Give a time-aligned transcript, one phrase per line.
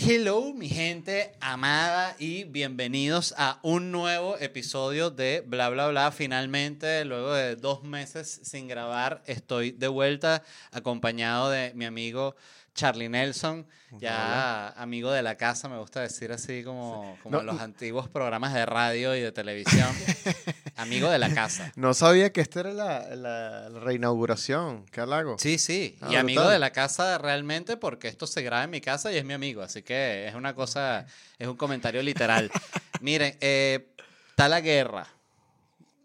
[0.00, 6.12] Hello, mi gente amada y bienvenidos a un nuevo episodio de Bla Bla Bla.
[6.12, 12.36] Finalmente, luego de dos meses sin grabar, estoy de vuelta acompañado de mi amigo
[12.78, 13.66] Charlie Nelson,
[13.98, 18.54] ya amigo de la casa, me gusta decir así como, como No, los antiguos programas
[18.54, 19.88] de radio y de televisión.
[20.76, 21.72] amigo de la casa.
[21.74, 24.86] No sabía que esta era la, la- la reinauguración.
[24.92, 25.36] ¿Qué halago?
[25.40, 25.96] Sí, sí.
[26.00, 29.16] Ah, y amigo de la casa realmente porque esto se graba en mi casa y
[29.16, 29.60] es mi amigo.
[29.62, 31.04] Así que es una cosa,
[31.36, 32.48] es un comentario literal.
[33.00, 33.88] Miren, eh,
[34.30, 35.08] está la guerra.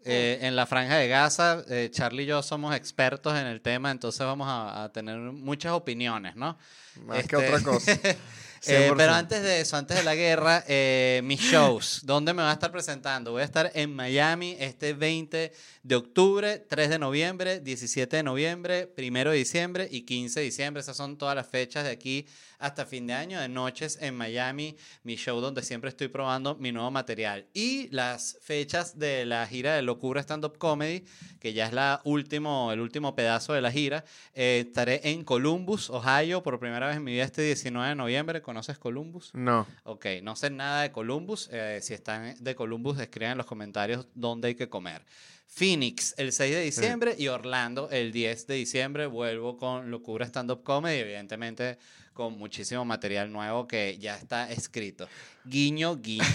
[0.04, 3.90] Eh, en la franja de Gaza, eh, Charlie y yo somos expertos en el tema,
[3.90, 6.58] entonces vamos a, a tener muchas opiniones, ¿no?
[7.06, 7.92] Más que Este, otra cosa.
[8.66, 8.96] Eh, 100%.
[8.96, 12.54] pero antes de eso, antes de la guerra, eh, mis shows, ¿dónde me voy a
[12.54, 13.32] estar presentando?
[13.32, 18.92] Voy a estar en Miami este 20 de octubre, 3 de noviembre, 17 de noviembre,
[18.96, 20.80] 1 de diciembre y 15 de diciembre.
[20.80, 22.26] Esas son todas las fechas de aquí
[22.58, 26.72] hasta fin de año, de noches en Miami, mi show donde siempre estoy probando mi
[26.72, 27.46] nuevo material.
[27.52, 31.04] Y las fechas de la gira de Locura Stand Up Comedy,
[31.40, 34.06] que ya es la último, el último pedazo de la gira.
[34.32, 38.40] Eh, estaré en Columbus, Ohio, por primera vez en mi vida este 19 de noviembre.
[38.54, 39.32] ¿Conoces Columbus?
[39.34, 39.66] No.
[39.82, 41.48] Ok, no sé nada de Columbus.
[41.50, 45.04] eh, si están de Columbus, escriban en los comentarios dónde hay que comer.
[45.46, 49.06] Phoenix el 6 de diciembre y Orlando el 10 de diciembre.
[49.06, 51.78] Vuelvo con Locura Stand Up Comedy, evidentemente
[52.12, 55.08] con muchísimo material nuevo que ya está escrito.
[55.44, 56.24] Guiño, guiño.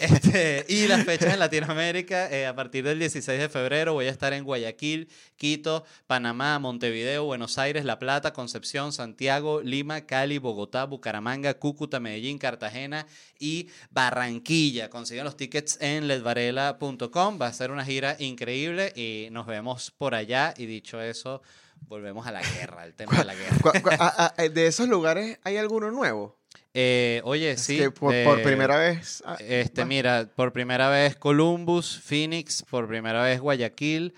[0.00, 4.10] Este, y las fechas en Latinoamérica, eh, a partir del 16 de febrero voy a
[4.10, 10.84] estar en Guayaquil, Quito, Panamá, Montevideo, Buenos Aires, La Plata, Concepción, Santiago, Lima, Cali, Bogotá,
[10.84, 13.06] Bucaramanga, Cúcuta, Medellín, Cartagena
[13.38, 14.90] y Barranquilla.
[14.90, 17.38] Consiguen los tickets en ledvarela.com.
[17.40, 18.55] Va a ser una gira increíble
[18.96, 20.54] y nos vemos por allá.
[20.56, 21.42] Y dicho eso,
[21.88, 23.56] volvemos a la guerra, al tema de la guerra.
[23.62, 26.36] Cu- cu- a- a- de esos lugares, ¿hay alguno nuevo?
[26.74, 27.80] Eh, oye, sí.
[27.98, 29.22] por, por primera vez.
[29.26, 29.86] ah, Este, va.
[29.86, 34.14] mira, por primera vez Columbus, Phoenix, por primera vez Guayaquil,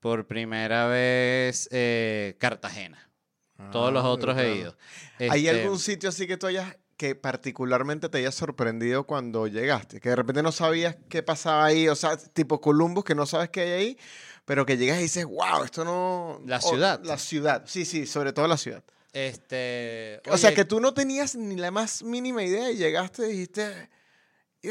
[0.00, 3.06] por primera vez eh, Cartagena.
[3.70, 4.76] Todos los Ah, otros he ido.
[5.18, 10.00] ¿Hay Este, algún sitio así que tú hayas que particularmente te haya sorprendido cuando llegaste?
[10.00, 13.48] Que de repente no sabías qué pasaba ahí, o sea, tipo Columbus, que no sabes
[13.48, 13.98] qué hay ahí,
[14.44, 16.42] pero que llegas y dices, wow, esto no...
[16.44, 17.00] La o- ciudad.
[17.02, 18.84] la ciudad, sí, sí, sobre todo la ciudad.
[19.14, 23.30] Este, o sea, que tú no tenías ni la más mínima idea y llegaste y
[23.32, 23.88] dijiste...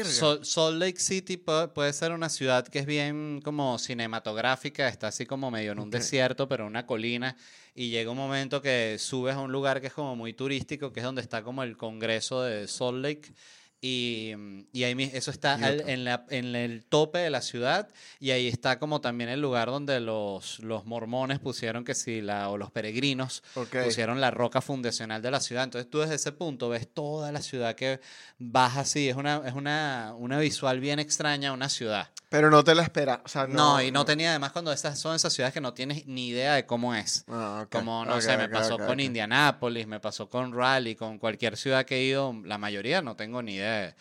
[0.04, 5.26] Sol- Salt Lake City puede, ser una ciudad que es bien como cinematográfica, está así
[5.26, 7.36] como medio en un desierto, pero en una colina,
[7.74, 11.00] y llega un momento que subes a un lugar que es como muy turístico, que
[11.00, 13.32] es donde está como el Congreso de Salt Lake,
[13.80, 17.88] y, mm, y ahí eso está al- en, la- en el tope de la ciudad,
[18.18, 22.50] y ahí está como también el lugar donde los, los mormones pusieron que si la,
[22.50, 23.76] o los peregrinos Ok.
[23.84, 25.64] pusieron la roca fundacional de la ciudad.
[25.64, 28.00] Entonces tú desde ese punto ves toda la ciudad que
[28.38, 29.08] baja así.
[29.08, 32.08] Es una, es una, una visual bien extraña, una ciudad.
[32.28, 33.20] Pero no te la esperas.
[33.24, 35.74] O sea, No, no, y no, tenía además cuando esas son esas ciudades que no
[35.74, 37.24] tienes ni idea de cómo es.
[37.26, 39.00] Ah, ok, Como, no ok, sé, me pasó con.
[39.00, 43.42] Indianápolis, me pasó con Raleigh, con cualquier ciudad que he ido, la mayoría no tengo
[43.42, 43.94] ni idea de,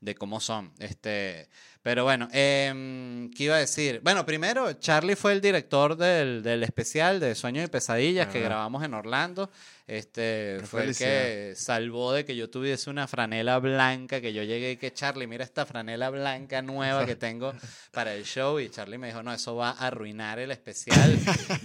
[0.00, 0.72] de cómo son.
[0.78, 1.48] Este,
[1.86, 4.00] pero bueno, em, ¿qué iba a decir?
[4.02, 8.82] Bueno, primero, Charlie fue el director del, del especial de Sueños y Pesadillas que grabamos
[8.82, 9.48] en Orlando.
[9.86, 14.42] Este, Qué fue el que salvó de que yo tuviese una franela blanca, que yo
[14.42, 17.52] llegué y que Charlie, mira esta franela blanca nueva que tengo
[17.92, 18.58] para el show.
[18.58, 21.16] Y Charlie me dijo, no, eso va a arruinar el especial,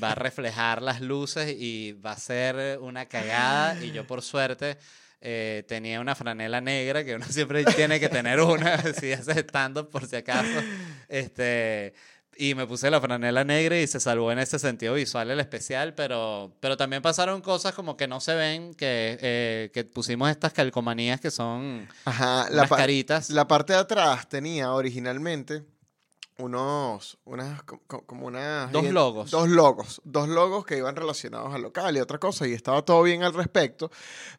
[0.04, 3.84] va a reflejar las luces y va a ser una cagada.
[3.84, 4.78] Y yo, por suerte,
[5.22, 9.86] eh, tenía una franela negra, que uno siempre tiene que tener una, si haces stand
[9.88, 10.60] por si acaso.
[11.10, 11.94] Este,
[12.38, 15.94] y me puse la franela negra y se salvó en ese sentido visual el especial,
[15.94, 20.54] pero, pero también pasaron cosas como que no se ven, que, eh, que pusimos estas
[20.54, 23.30] calcomanías que son Ajá, la, unas pa- caritas.
[23.30, 25.64] la parte de atrás tenía originalmente
[26.38, 28.72] unos, unas, co- co- como unas...
[28.72, 29.32] Dos logos.
[29.32, 33.04] Dos logos, dos logos que iban relacionados al local y otra cosa, y estaba todo
[33.04, 33.92] bien al respecto,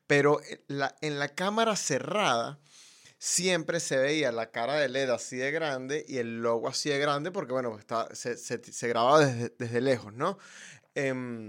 [0.06, 2.58] pero en la, en la cámara cerrada
[3.18, 6.98] siempre se veía la cara de LED así de grande y el logo así de
[6.98, 10.38] grande porque, bueno, está, se, se, se grababa desde, desde lejos, ¿no?
[10.94, 11.48] Em,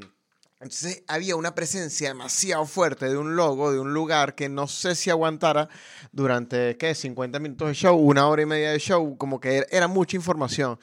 [0.64, 4.96] entonces había una presencia demasiado fuerte de un logo, de un lugar que no sé
[4.96, 5.70] si aguantara
[6.12, 6.96] durante, ¿qué?
[6.96, 10.80] 50 minutos de show, una hora y media de show, como que era, mucha información.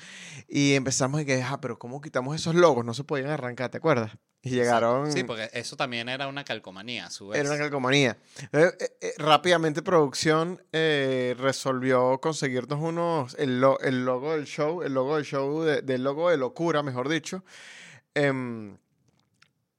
[0.49, 2.85] Y empezamos y que, ah, pero ¿cómo quitamos esos logos?
[2.85, 4.13] No se podían arrancar, ¿te acuerdas?
[4.43, 5.13] Y llegaron...
[5.13, 7.41] Sí, porque eso también era una calcomanía, a su vez.
[7.41, 8.17] Era una calcomanía.
[8.53, 14.81] Eh, eh, eh, rápidamente producción eh, resolvió conseguirnos unos, el, lo- el logo del show,
[14.83, 17.45] el logo del show, de- del logo de locura, mejor dicho.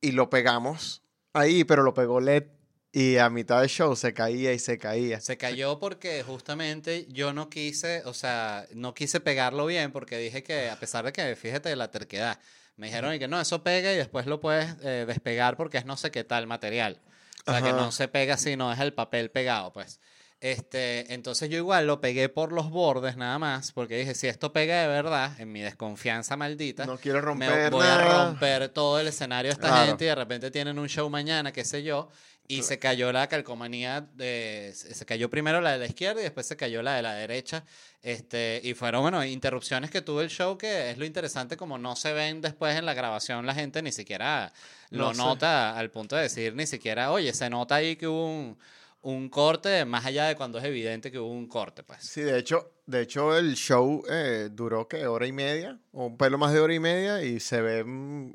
[0.02, 1.04] Y lo pegamos
[1.34, 2.46] ahí, pero lo pegó LED
[2.92, 5.22] y a mitad del show se caía y se caía.
[5.22, 10.44] Se cayó porque justamente yo no quise, o sea, no quise pegarlo bien porque dije
[10.44, 12.40] que a pesar de que, fíjate, la terquedad,
[12.76, 15.86] me dijeron y que no, eso pega y después lo puedes eh, despegar porque es
[15.86, 17.00] no sé qué tal material.
[17.46, 20.00] O sea, que no se pega si no es el papel pegado, pues.
[20.42, 24.52] Este, entonces yo igual lo pegué por los bordes nada más, porque dije, si esto
[24.52, 28.24] pega de verdad, en mi desconfianza maldita, No quiero me romper voy nada.
[28.24, 29.86] a romper todo el escenario de esta Claro.
[29.86, 32.10] gente y de repente tienen un show mañana, qué sé yo,
[32.48, 36.24] y se cayó la calcomanía, de, se se cayó primero la de la izquierda y
[36.24, 37.64] después se cayó la de la derecha,
[38.02, 41.96] este, y fueron, bueno, interrupciones que tuvo el show que es lo interesante, como no
[41.96, 44.52] se ven después en la grabación, la gente ni siquiera
[44.90, 45.18] lo No sé.
[45.22, 48.58] nota al punto de decir ni siquiera, oye, se nota ahí que hubo un,
[49.04, 52.04] un corte, más allá de cuando es evidente que hubo un corte, pues.
[52.04, 56.18] Sí, de hecho, de hecho el show eh, duró que hora y media, o un
[56.18, 58.34] pelo más de hora y media, y se ve mm,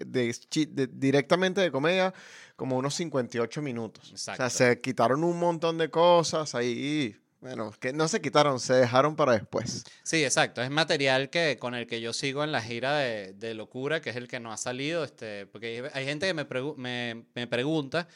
[0.00, 2.12] de, chi- de- directamente de comedia
[2.56, 4.08] como unos 58 minutos.
[4.10, 4.48] O Exacto.
[4.50, 7.16] sea, se quitaron un montón de cosas ahí.
[7.40, 9.84] Bueno, que no se quitaron, se dejaron para después.
[10.02, 10.60] Sí, exacto.
[10.60, 14.10] Es material que con el que yo sigo en la gira de, de locura, que
[14.10, 15.04] es el que no ha salido.
[15.04, 18.08] Este, porque hay, hay gente que me, pregu- me, me pregunta,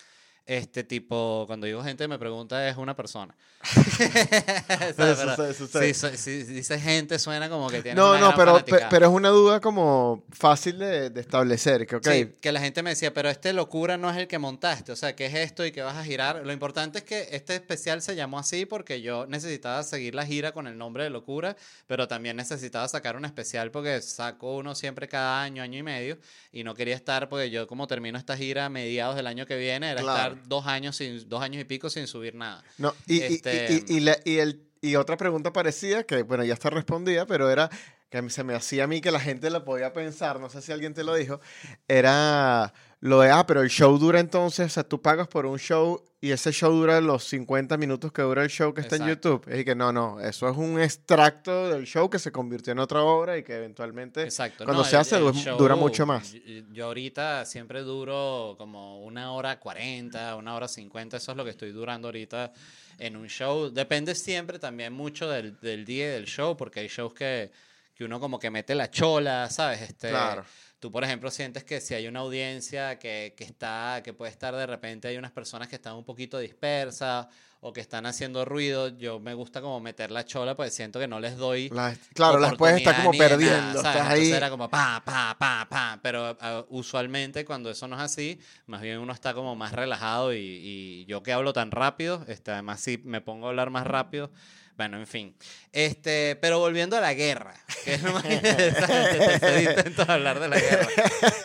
[0.47, 3.35] este tipo, cuando digo gente me pregunta es una persona.
[3.62, 5.94] Eso Pero sucede, sucede.
[5.94, 9.06] sí, so- si dice gente suena como que tiene No, una no, pero, pe- pero
[9.06, 11.87] es una duda como fácil de, de establecer.
[11.87, 14.39] Que, ok, Sí, que la gente me decía, pero este locura no es el que
[14.39, 16.44] montaste, o sea, ¿qué es esto y qué vas a girar?
[16.44, 20.53] Lo importante es que este especial se llamó así porque yo necesitaba seguir la gira
[20.53, 21.56] con el nombre de locura,
[21.87, 26.19] pero también necesitaba sacar un especial porque saco uno siempre cada año, año y medio,
[26.53, 29.56] y no quería estar, porque yo como termino esta gira a mediados del año que
[29.56, 30.17] viene, era Claro.
[30.19, 32.62] estar dos años, sin, dos años y pico sin subir nada.
[32.79, 36.23] No, y, y- y- Este- y- y la- y el, y otra pregunta parecida, que
[36.23, 37.70] bueno, ya está respondida, pero era
[38.11, 40.70] que se me hacía a mí que la gente lo podía pensar, no sé si
[40.73, 41.40] alguien te lo dijo,
[41.88, 45.59] era lo de, ah, pero el show dura entonces, o sea, tú pagas por un
[45.59, 49.09] show y ese show dura los 50 minutos que dura el show que está en.
[49.09, 49.45] YouTube.
[49.53, 53.03] Y que no, no, eso es un extracto del show que se convirtió en otra
[53.03, 54.23] obra y que eventualmente...
[54.23, 54.65] Exacto.
[54.65, 56.33] cuando no, se el- hace, el du- dura mucho más.
[56.71, 61.51] Yo, ahorita siempre duro como una hora cuarenta, una hora cincuenta, eso es lo que
[61.51, 62.53] estoy durando ahorita
[62.99, 63.69] en un show.
[63.71, 67.51] Depende siempre también mucho del, del día y del show, porque hay shows que,
[67.97, 69.83] que uno como que mete la chola, ¿sabes?
[69.83, 70.45] Este, Claro.
[70.82, 74.52] Tú, por ejemplo, sientes que si hay una audiencia que, que está, que puede estar
[74.56, 77.29] de repente, hay unas personas que están un poquito dispersas
[77.61, 81.06] o que están haciendo ruido, yo me gusta como meter la chola, pues siento que
[81.06, 83.55] no les doy Las- claro, las puedes estar como nada, perdiendo.
[83.61, 83.76] ¿sabes?
[83.76, 84.32] estás Entonces ahí.
[84.32, 86.00] era como pa, pa, pa, pa.
[86.02, 90.34] Pero ah, usualmente cuando eso no es así, más bien uno está como más relajado
[90.34, 93.87] y, y yo que hablo tan rápido, este, además si me pongo a hablar más
[93.87, 94.32] rápido.
[94.77, 95.37] Bueno, en fin.
[95.71, 97.55] Este, pero volviendo a la guerra,
[97.85, 100.89] que es lo más interesante, intento hablar de la guerra.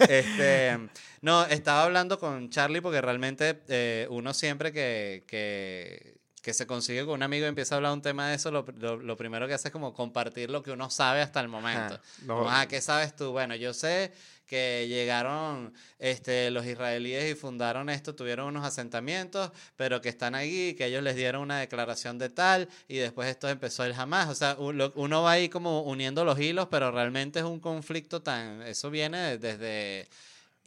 [0.07, 0.77] Este,
[1.21, 6.16] no, estaba hablando con Charlie porque realmente eh, uno siempre que, que,
[6.47, 8.63] que se consigue con un amigo y empieza a hablar un tema de eso, lo,
[8.77, 11.95] lo- lo primero que hace es como compartir lo que uno sabe hasta el momento.
[11.95, 12.37] Ajá, no.
[12.37, 13.31] Como, ah, ¿qué sabes tú?
[13.33, 14.13] Bueno, yo sé
[14.45, 20.73] que llegaron este, los israelíes y fundaron esto, tuvieron unos asentamientos, pero que están allí,
[20.73, 24.29] que ellos les dieron una declaración de tal, y después esto empezó el Hamas.
[24.29, 28.61] O sea, uno va ahí como uniendo los hilos, pero realmente es un conflicto tan...
[28.61, 30.07] Eso viene desde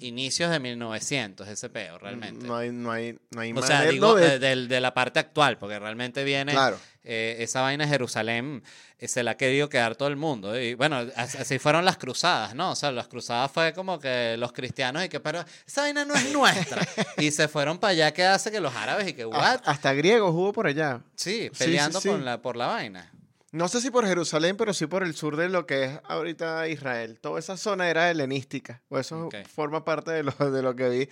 [0.00, 2.46] inicios de 1900, ese peo, realmente.
[2.46, 5.78] No hay, no hay, no hay O sea, digo, de- eh, la parte actual, porque
[5.78, 6.78] realmente viene Claro.
[7.04, 8.62] eh, esa vaina de Jerusalén,
[8.98, 10.58] eh, se la ha querido quedar todo el mundo.
[10.60, 12.72] Y bueno, as- así fueron las cruzadas, ¿no?
[12.72, 16.14] O sea, las cruzadas fue como que los cristianos y que, pero esa vaina no
[16.14, 16.86] es nuestra.
[17.18, 19.38] y se fueron para allá que hace que los árabes y que, ¿what?
[19.40, 21.00] Hasta, hasta griegos hubo por allá.
[21.14, 22.08] Sí, sí, peleando sí.
[22.08, 23.10] Con la, por la vaina.
[23.52, 26.68] No sé si por Jerusalén, pero sí por el sur de lo que es ahorita
[26.68, 27.18] Israel.
[27.20, 28.80] Toda esa zona era helenística.
[28.88, 31.08] O eso forma parte de lo, de lo que vi.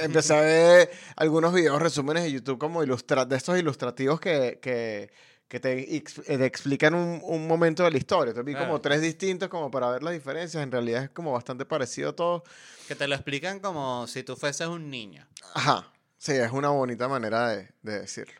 [0.00, 5.12] Empecé a ver algunos videos, resúmenes de YouTube como ilustra de estos ilustrativos que, que,
[5.46, 8.30] que te, eh, te explican un, un momento de la historia.
[8.30, 8.66] Entonces vi Claro.
[8.66, 10.60] como tres distintos como para ver las diferencias.
[10.60, 12.42] En realidad es como bastante parecido todo.
[12.88, 15.28] Que te lo explican como si tú fueses un niño.
[15.54, 15.92] Ajá.
[16.16, 18.34] Sí, es una bonita manera de, de decirlo.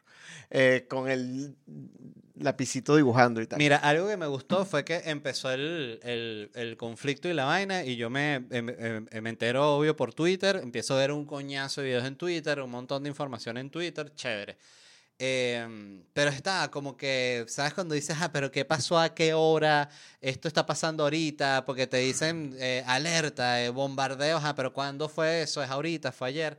[0.51, 1.57] Eh, con el
[2.37, 3.59] lapicito dibujando y tal.
[3.59, 7.85] Mira, algo que me gustó fue que empezó el, el- el conflicto y la vaina
[7.85, 11.81] y yo me, em- em- me entero, obvio, por Twitter, empiezo a ver un coñazo
[11.81, 14.57] de videos en Twitter, un montón de información en Twitter, chévere.
[15.21, 17.75] Em, pero está como que, ¿sabes?
[17.75, 19.89] Cuando dices, ah, pero ¿qué pasó a qué hora?
[20.21, 25.43] Esto está pasando ahorita, porque te dicen eh, alerta, eh, bombardeos, ah, pero ¿cuándo fue
[25.43, 25.61] eso?
[25.61, 26.13] ¿Es ahorita?
[26.13, 26.57] ¿Fue ayer?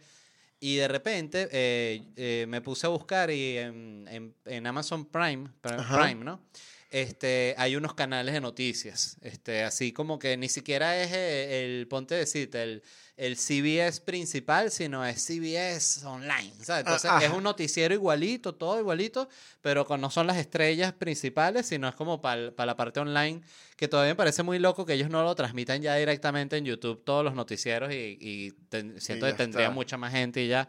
[0.61, 5.47] Y de repente eh, eh, me puse a buscar y en, en- en Amazon Prime,
[5.61, 6.13] Prime, Ajá.
[6.15, 6.41] ¿no?
[6.91, 11.87] Este, hay unos canales de noticias, este, así como que ni siquiera es eh, el,
[11.87, 12.81] ponte a decirte, el,
[13.15, 16.81] el CBS principal, sino es CBS online, ¿sabes?
[16.81, 17.35] Entonces es ajá.
[17.35, 19.29] un noticiero igualito, todo igualito,
[19.61, 23.41] pero con, no son las estrellas principales, sino es como para la parte online,
[23.75, 27.03] que todavía me parece muy loco que ellos no lo transmitan ya directamente en YouTube,
[27.03, 29.75] todos los noticieros, y, y ten- siento que tendría está.
[29.75, 30.67] mucha más gente y ya.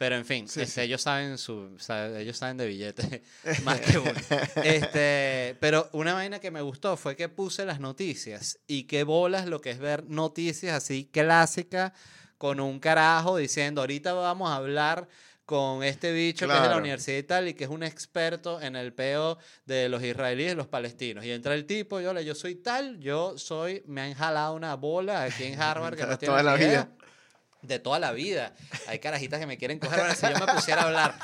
[0.00, 0.80] Pero en fin, Sí, este, sí.
[0.80, 1.76] ellos saben su,
[2.16, 3.20] ellos saben de billetes
[3.64, 4.10] más que uno.
[4.64, 9.46] Este, pero una vaina que me gustó fue que puse las noticias y qué bolas
[9.46, 11.92] lo que es ver noticias así clásicas
[12.38, 15.06] con un carajo diciendo, ahorita vamos a hablar
[15.44, 18.58] con este bicho que es de la universidad y tal y que es un experto
[18.62, 21.26] en el peo de los israelíes y los palestinos.
[21.26, 24.76] Y entra el tipo, yo le, yo soy tal, yo soy, me han jalado una
[24.76, 26.88] bola aquí en Harvard que no tiene Toda la vida.
[27.62, 28.54] De toda la vida.
[28.86, 31.14] Hay carajitas que me quieren coger bueno, si yo me pusiera a hablar.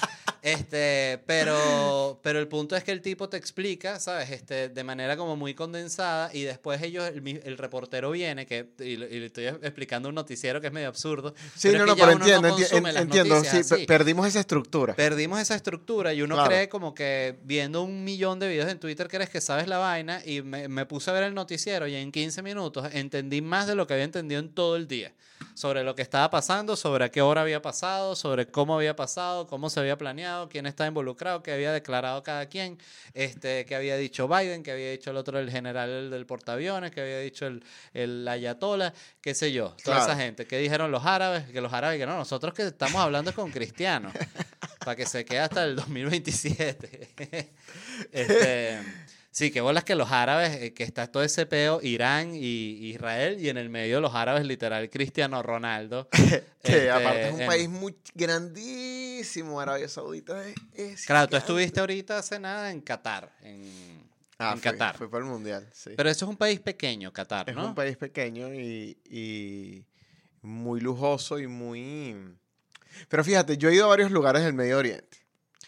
[0.43, 4.31] Este, pero, pero el punto es que el tipo te explica, ¿sabes?
[4.31, 8.97] Este, de manera como muy condensada y después ellos, el, el reportero viene, que, y,
[8.97, 11.35] le estoy explicando un noticiero que es medio absurdo.
[11.57, 13.57] Sí, no, es no, que ya pero entiendo, no enti- consume en- las entiendo, sí,
[13.57, 13.87] así.
[13.87, 14.95] perdimos esa estructura.
[14.95, 16.49] Perdimos esa estructura y uno Claro.
[16.49, 20.23] cree como que viendo un millón de videos en Twitter crees que sabes la vaina
[20.25, 23.75] y me, me puse a ver el noticiero y en 15 minutos entendí más de
[23.75, 25.12] lo que había entendido en todo el día.
[25.56, 29.46] Sobre lo que estaba pasando, sobre a qué hora había pasado, sobre cómo había pasado,
[29.46, 32.76] cómo se había planeado, quién estaba involucrado, qué había declarado cada quien,
[33.14, 37.00] este, qué había dicho Biden, qué había dicho el otro, el general del portaaviones, qué
[37.00, 40.46] había dicho el, el ayatola, qué sé yo, toda esa gente.
[40.46, 41.44] ¿Qué dijeron los árabes?
[41.50, 44.12] Que los árabes, que no, nosotros que estamos hablando con cristianos
[44.84, 47.08] para que se quede hasta el 2027.
[48.12, 48.78] este,
[49.37, 53.37] sí, que bolas que los árabes, eh, que está todo ese peo, Irán y Israel,
[53.38, 56.09] y en el medio los árabes, literal, Cristiano Ronaldo.
[56.62, 61.37] Que Este, aparte es un en- país muy grandísimo, Arabia Saudita es, es Claro, tú
[61.37, 63.62] estuviste ahorita hace nada en Qatar, en,
[64.38, 64.97] Ah, en fue- Qatar.
[64.97, 65.90] Fue para el mundial, sí.
[65.97, 67.66] Pero eso es un país pequeño, Qatar, es ¿no?
[67.69, 69.85] un país pequeño y, y
[70.43, 72.16] muy lujoso y muy...
[73.09, 75.19] Pero fíjate, yo he ido a varios lugares del Medio Oriente.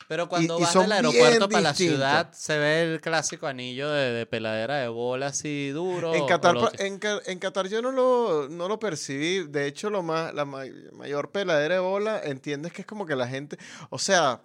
[0.09, 3.91] Pero cuando y vas son del aeropuerto para la ciudad, se ve el clásico anillo
[3.91, 6.15] de, de peladera de bola así duro.
[6.15, 9.47] En Qatar, en, en Qatar yo no lo, no lo percibí.
[9.47, 13.15] De hecho, lo más, la ma- mayor peladera de bola, entiendes que es como que
[13.17, 13.59] la gente.
[13.91, 14.41] O sea,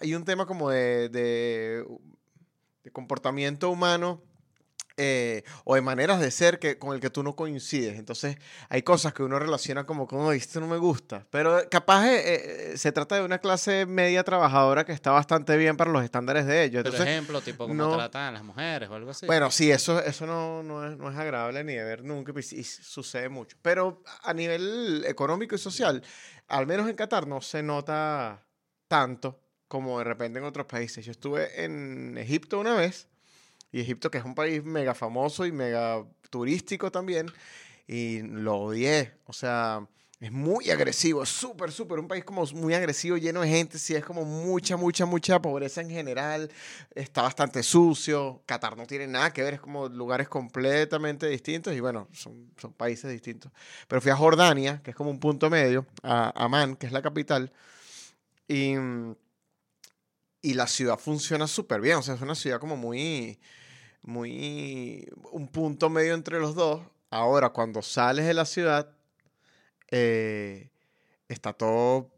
[0.00, 1.84] hay un tema como de, de,
[2.84, 4.22] de comportamiento humano.
[4.96, 7.98] Eh, o de maneras de ser que, con el que tú no coincides.
[7.98, 8.36] Entonces,
[8.68, 11.26] hay cosas que uno relaciona como, como esto no me gusta.
[11.30, 15.76] Pero capaz eh, eh, se trata de una clase media trabajadora que está bastante bien
[15.76, 16.82] para los estándares de ellos.
[16.82, 19.26] Por Entonces, ejemplo, tipo como no- tratan a las mujeres o algo así.
[19.26, 22.38] bueno, sí, eso, eso no, no, es, no es agradable ni de ver nunca y,
[22.60, 23.56] y sucede mucho.
[23.62, 26.02] Pero a nivel económico y social,
[26.46, 28.46] al menos en Qatar no se nota
[28.88, 31.04] tanto como de repente en otros países.
[31.04, 33.08] Yo estuve en Egipto una vez,
[33.74, 37.26] y Egipto que es un país mega famoso y mega turístico también,
[37.88, 39.14] y lo odié.
[39.24, 39.84] O sea,
[40.20, 43.96] es muy agresivo, es súper, súper, un país como muy agresivo, lleno de gente, sí,
[43.96, 46.52] es como mucha, mucha, mucha pobreza en general,
[46.94, 51.80] está bastante sucio, Qatar no tiene nada que ver, es como lugares completamente distintos y
[51.80, 53.50] bueno, son, son países distintos.
[53.88, 57.02] Pero fui a Jordania, que es como un punto medio, a Amán, que es la
[57.02, 57.52] capital,
[58.46, 58.74] y,
[60.42, 63.40] y la ciudad funciona súper bien, o sea, es una ciudad como muy,
[64.04, 66.82] muy, un punto medio entre los dos.
[67.10, 68.90] Ahora, cuando sales de la ciudad,
[69.90, 70.70] eh,
[71.28, 72.10] está todo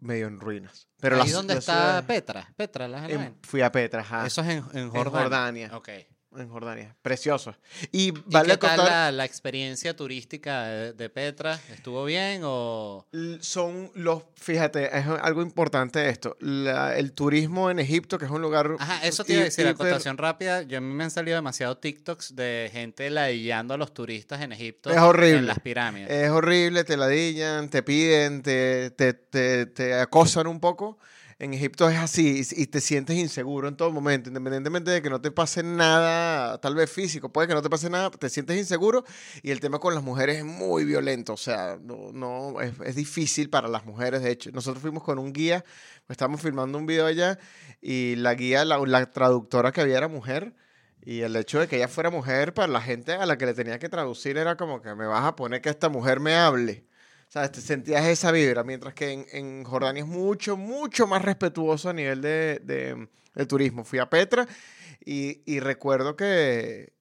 [0.00, 0.86] medio en ruinas.
[1.00, 2.52] Pero Ahí la- la está ciudad- Petra.
[2.56, 5.68] Petra, la en- fui a Petra, ajá, Eso es en, en en Jordania.
[5.70, 6.08] Jordania.
[6.36, 6.94] En Jordania.
[7.02, 7.56] Precioso.
[7.90, 11.58] Y ¿Y vale qué tal la, la experiencia turística de, de Petra?
[11.72, 13.04] ¿Estuvo bien o...?
[13.40, 16.36] son los, fíjate, es algo importante esto.
[16.38, 18.70] la- el turismo en Egipto, que es un lugar.
[18.78, 20.62] Ajá, eso te iba a decir, hiper- acotación rápida.
[20.62, 24.52] Yo a mí me han salido demasiado TikToks de gente ladillando a los turistas en
[24.52, 24.90] Egipto.
[24.90, 25.38] Es horrible.
[25.38, 26.10] En las pirámides.
[26.10, 30.96] Es horrible, te ladillan, te piden, te, te, te, te acosan un poco.
[31.40, 35.20] En Egipto es así y, te sientes inseguro en todo momento, independientemente de que no
[35.22, 39.04] te pase nada, tal vez físico, puede que no te pase nada, te sientes inseguro
[39.42, 42.94] y el tema con las mujeres es muy violento, o sea, no, no es, es
[42.94, 45.64] difícil para las mujeres, de hecho, nosotros fuimos con un guía,
[46.10, 47.38] estábamos filmando un video allá
[47.80, 50.54] y la guía, la, la traductora que había era mujer.
[51.02, 53.54] Y el hecho de que ella fuera mujer, para la gente a la que le
[53.54, 56.84] tenía que traducir era como que me vas a poner que esta mujer me hable.
[57.30, 61.22] O sea, te sentías esa vibra, mientras que en, en Jordania es mucho, mucho más
[61.22, 63.84] respetuoso a nivel de, de- de turismo.
[63.84, 64.48] Fui a Petra
[65.04, 66.92] y, y recuerdo que,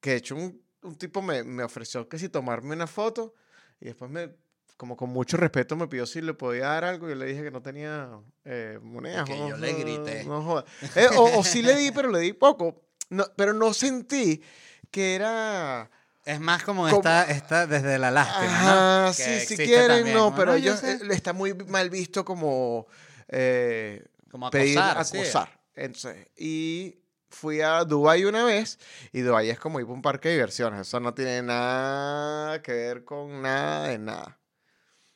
[0.00, 3.34] que de hecho un, un tipo me, me ofreció que si tomarme una foto
[3.82, 4.30] y después me,
[4.78, 7.42] como con mucho respeto me pidió si le podía dar algo y yo le dije
[7.42, 9.28] que no tenía eh, monedas.
[9.28, 10.24] que no yo le grité.
[10.24, 10.64] no.
[10.96, 12.86] Eh, o, o sí le di, pero le di poco.
[13.10, 14.42] No, pero no sentí
[14.90, 15.90] que era...
[16.24, 19.12] Es más como Como- esta, esta desde la lástima, Ajá, ¿no?
[19.14, 20.92] sí, si quieren, también, no, pero ellos sé.
[20.92, 22.86] eh, está muy mal visto como
[23.28, 25.16] eh, Como pedir acosar, sí.
[25.18, 25.60] acosar.
[25.74, 26.96] Entonces, y
[27.30, 28.78] fui a Dubai una vez
[29.12, 30.80] y Dubai es como ir a un parque de diversiones.
[30.82, 34.39] Eso no tiene nada que ver con nada de nada.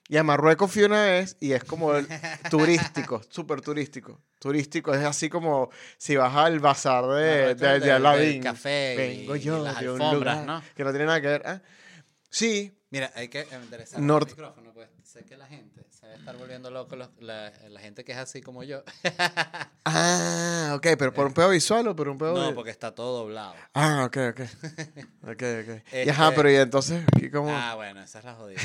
[0.08, 2.06] Y a Marruecos fui una vez y es como el-
[2.50, 4.20] turístico, súper turístico.
[4.38, 8.42] Turístico es así como si vas al bazar de, de, de del Aladdin.
[8.42, 10.62] café Vengo y yo las de un lugar ¿no?
[10.76, 11.42] que no tiene nada que ver.
[11.46, 11.62] ¿ah?
[12.28, 16.18] Sí, Mira, hay que enderezar Nord- el micrófono, pues sé que la gente se debe
[16.18, 18.84] estar volviendo loco, los- la, la gente que es así como yo.
[19.86, 22.34] Ah, ok, pero por un pedo visual o por un pedo.
[22.34, 23.54] no, de- porque está todo doblado.
[23.74, 24.40] Ah, ok, ok.
[25.24, 25.82] Ok, ok.
[26.06, 27.50] Y ajá, Este- pero y entonces, aquí como.
[27.54, 28.60] Ah, bueno, esa es la jodida.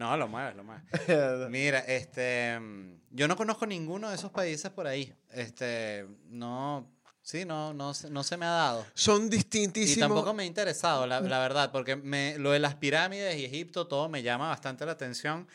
[0.00, 0.82] No, lo mueves, lo mueves.
[1.50, 5.12] Mira, este, mm, yo no conozco ninguno de esos países por ahí.
[5.30, 6.90] Este, no,
[7.20, 8.86] sí, no, no, se- no se me ha dado.
[8.94, 10.08] Son Y distintísimos.
[10.08, 13.86] tampoco me ha interesado, la, la verdad, porque me, lo de las pirámides y Egipto,
[13.88, 15.46] todo me llama bastante la atención.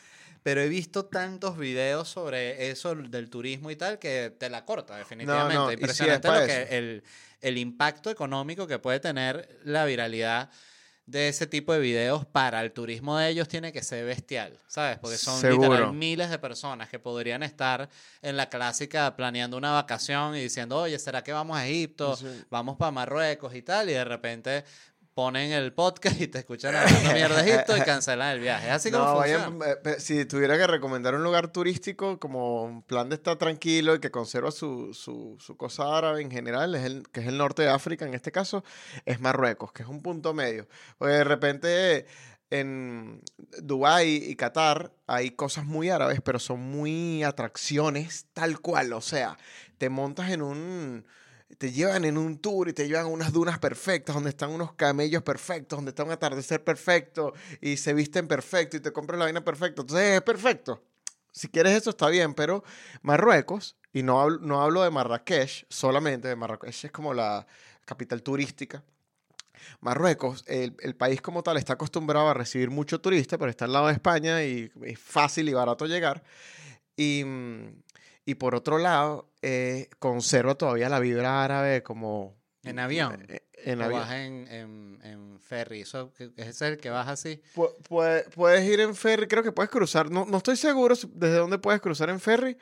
[0.44, 4.96] Pero he visto tantos videos sobre eso del turismo y tal que te la corta,
[4.96, 5.56] definitivamente.
[5.56, 7.02] no, y Impresionante lo que el,
[7.40, 10.48] el impacto económico que puede tener la viralidad
[11.06, 14.98] de ese tipo de videos para el turismo de ellos tiene que ser bestial, ¿sabes?
[14.98, 17.88] Porque son literal miles de personas que podrían estar
[18.22, 22.16] en la clásica planeando una vacación y diciendo, oye, ¿será que vamos a Egipto?
[22.16, 22.26] Sí.
[22.50, 24.64] Vamos para Marruecos y tal, y de repente
[25.16, 28.68] ponen el podcast y te escuchan hablando mierda de Egipto y cancelan el viaje.
[28.70, 32.82] Así como no, vayan, eh, pe- si tuviera que recomendar un lugar turístico como un
[32.82, 36.84] plan de estar tranquilo y que conserva su, su, su cosa árabe en general, es
[36.84, 38.62] el, que es el norte de África en este caso,
[39.06, 40.68] es Marruecos, que es un punto medio.
[40.98, 42.06] Porque de repente
[42.50, 43.22] en
[43.62, 48.92] Dubái y Qatar hay cosas muy árabes, pero son muy atracciones tal cual.
[48.92, 49.38] O sea,
[49.78, 51.06] te montas en un...
[51.58, 54.72] Te llevan en un tour y te llevan a unas dunas perfectas, donde están unos
[54.74, 59.26] camellos perfectos, donde está un atardecer perfecto y se visten perfecto y te compras la
[59.26, 59.82] vaina perfecta.
[59.82, 60.82] Entonces es perfecto.
[61.32, 62.64] Si quieres eso está bien, pero
[63.02, 67.46] Marruecos, y no hablo, no hablo de Marrakech solamente, de Marrakech es como la
[67.84, 68.82] capital turística.
[69.80, 73.72] Marruecos, el, el país como tal, está acostumbrado a recibir mucho turista, pero está al
[73.72, 76.22] lado de España y es fácil y barato llegar.
[76.96, 77.82] Y, mm,
[78.26, 82.36] y por otro lado, eh, conserva todavía la vibra árabe como...
[82.64, 83.24] En avión.
[83.28, 84.00] eh, En o avión.
[84.00, 85.82] vas en, en, en ferry.
[85.82, 87.40] Eso, es el que vas así.
[87.54, 90.10] Pu- puede- puedes ir en ferry, creo que puedes cruzar.
[90.10, 92.58] No, no estoy seguro desde dónde puedes cruzar en ferry.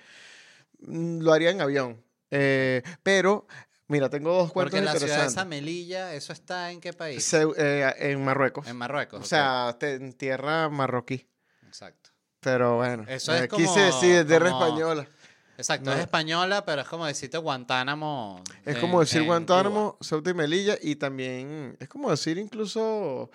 [0.81, 2.05] Mm, Lo haría en avión.
[2.31, 3.47] Eh, pero,
[3.89, 7.25] mira, tengo dos cuentos Porque la ciudad de Melilla, ¿eso está en qué país?
[7.25, 8.67] Se- eh, en Marruecos.
[8.69, 9.23] En Marruecos.
[9.23, 11.27] o sea, te- en tierra marroquí.
[11.67, 12.11] Exacto.
[12.41, 15.09] Pero bueno, Eso es eh, como- quise decir de tierra como- española.
[15.57, 15.93] Exacto, No.
[15.97, 18.43] es española, pero es como decirte Guantánamo.
[18.65, 19.99] Es en- como decir Guantánamo, Cuba.
[20.09, 20.77] Ceuta y Melilla.
[20.83, 23.31] Y también es como decir incluso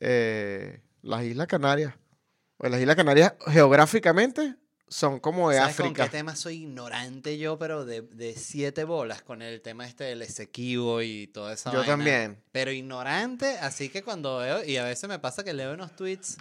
[0.00, 1.94] eh, las Islas Canarias.
[2.56, 4.56] Pues las Islas Canarias geográficamente
[4.88, 6.04] son como de ¿Sabes con África.
[6.04, 10.20] qué tema soy ignorante yo, pero de, de siete bolas con el tema este del
[10.22, 11.92] Esequibo y toda esa Yo vaina?
[11.92, 12.42] también.
[12.50, 16.36] Pero ignorante, así que cuando veo, y a veces me pasa que leo unos tweets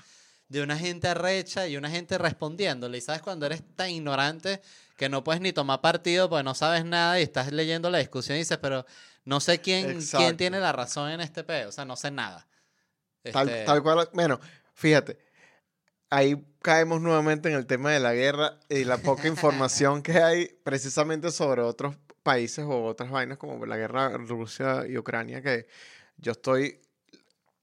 [0.49, 4.61] de una gente arrecha y una gente respondiéndole, y sabes cuando eres tan ignorante
[4.97, 8.35] que no puedes ni tomar partido porque no sabes nada y estás leyendo la discusión
[8.35, 8.85] y dices, pero
[9.23, 12.47] no sé quién, quién tiene la razón en este peo, o sea, no sé nada.
[13.31, 14.39] Tal, Este, tal cual, bueno,
[14.73, 15.19] fíjate,
[16.09, 20.47] ahí caemos nuevamente en el tema de la guerra y la poca información que hay
[20.63, 25.67] precisamente sobre otros países o otras vainas como la guerra Rusia y Ucrania, que
[26.17, 26.81] yo estoy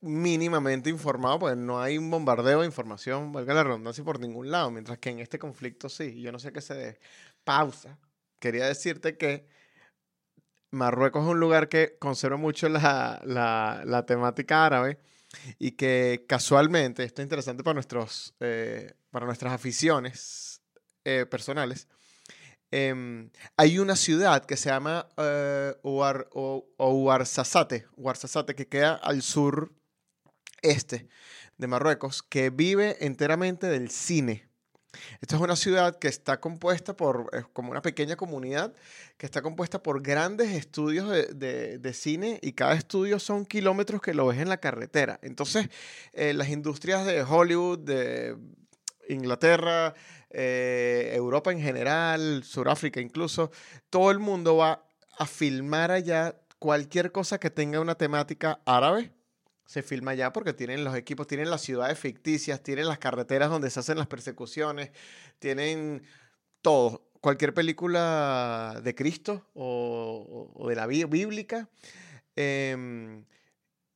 [0.07, 4.71] mínimamente informado, porque no hay un bombardeo de información, valga la redundancia, por ningún lado,
[4.71, 6.99] mientras que en este conflicto sí, yo no sé qué se dé.
[7.45, 7.99] Pausa.
[8.41, 9.47] Quería decirte que
[10.71, 14.99] Marruecos es un lugar que conserva mucho la, la- temática árabe
[15.59, 20.61] y que casualmente, esto es interesante para, nuestros, eh, para nuestras aficiones
[21.05, 21.89] eh, personales,
[22.71, 25.75] em, hay una ciudad que se llama eh,
[26.79, 29.73] Ouarzazate, Ouarzazate, que queda al sur
[30.63, 31.09] este
[31.59, 34.49] de Marruecos, que vive enteramente del cine.
[35.21, 38.75] Esta es una ciudad que está compuesta por, es como una pequeña comunidad,
[39.17, 44.27] que está compuesta por grandes estudios de, cine y cada estudio son kilómetros que lo
[44.27, 45.19] ves en la carretera.
[45.23, 45.69] Entonces,
[46.13, 48.37] eh, las industrias de Hollywood, de
[49.09, 49.95] Inglaterra,
[50.31, 53.51] eh, Europa en general, Sudáfrica incluso,
[53.91, 54.85] todo el mundo va
[55.19, 59.13] a filmar allá cualquier cosa que tenga una temática árabe.
[59.67, 63.69] Se filma allá porque tienen los equipos, tienen las ciudades ficticias, tienen las carreteras donde
[63.69, 64.91] se hacen las persecuciones,
[65.41, 66.03] tienen
[66.63, 67.03] todo.
[67.21, 71.69] Cualquier película de Cristo o, o- de la bí- bíblica.
[72.37, 73.25] em,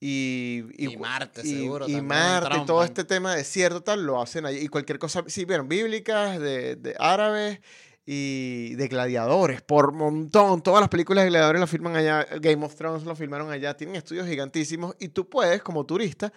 [0.01, 2.87] y, Y Marte, y- seguro, Y Marte, todo trompan.
[2.87, 4.59] este tema de desierto, tal, lo hacen allí.
[4.61, 7.61] Y cualquier cosa, sí, vieron, bíblicas, de, de árabes
[8.07, 10.63] y de gladiadores, por montón.
[10.63, 12.27] Todas las películas de gladiadores las filman allá.
[12.41, 13.77] Game of Thrones lo filmaron allá.
[13.77, 14.97] Tienen estudios gigantísimos.
[14.99, 16.33] Y tú puedes, como turista,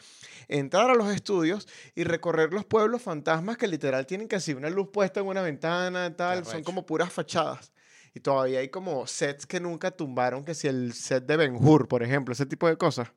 [0.47, 4.69] entrar a los estudios y recorrer los pueblos fantasmas que literal tienen que así una
[4.69, 6.45] luz puesta en una ventana, tal.
[6.45, 7.71] Son como puras fachadas.
[8.13, 11.87] Y todavía hay como sets que nunca tumbaron, que si el set de Ben Hur,
[11.87, 13.09] por ejemplo, ese tipo de cosas.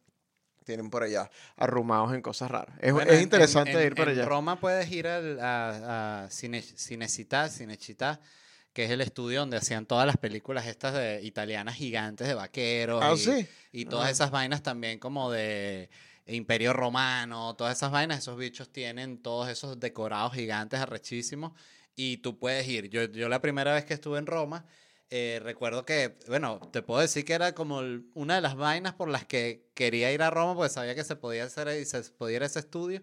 [0.66, 2.76] Tienen por allá arrumados en cosas raras.
[2.80, 4.28] Es, Bueno, es en- interesante en- ir para en allá.
[4.28, 8.18] Roma puedes ir al- a, a Cine, Cinecittà, Cinecittà,
[8.72, 13.00] que es el estudio donde hacían todas las películas estas de italianas gigantes de vaqueros.
[13.02, 13.48] Ah, y, sí.
[13.70, 14.10] y todas Ah.
[14.10, 15.88] esas vainas también como de
[16.26, 21.52] Imperio Romano, todas esas vainas, esos bichos tienen todos esos decorados gigantes arrechísimos
[21.94, 22.90] y tú puedes ir.
[22.90, 24.64] Yo, yo la primera vez que estuve en Roma,
[25.10, 28.94] eh, recuerdo que, bueno, te puedo decir que era como el- una de las vainas
[28.94, 32.02] por las que quería ir a Roma, porque sabía que se podía hacer y se
[32.02, 33.02] podía ir a ese estudio.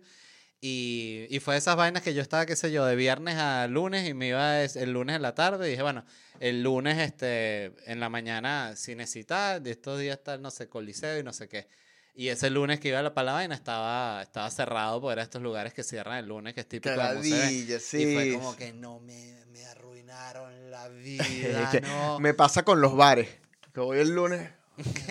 [0.65, 4.07] Y, y fue esas vainas que yo estaba, qué sé yo, de viernes a lunes
[4.07, 6.05] y me iba es- el lunes en la tarde y dije, bueno,
[6.39, 11.23] el lunes este, en la mañana Cinecittà, de estos días está, no sé, Coliseo y
[11.23, 11.67] no sé qué.
[12.15, 15.23] Y ese lunes que iba a la, para la vaina estaba, estaba cerrado porque era
[15.23, 16.95] estos lugares que cierran el lunes, que es típico.
[16.95, 17.97] Caladilla, sí.
[18.03, 19.65] Y fue como que no me, me
[20.13, 22.19] arruinaron la vida, no.
[22.19, 23.29] Me pasa con los bares.
[23.73, 24.49] Que voy el lunes.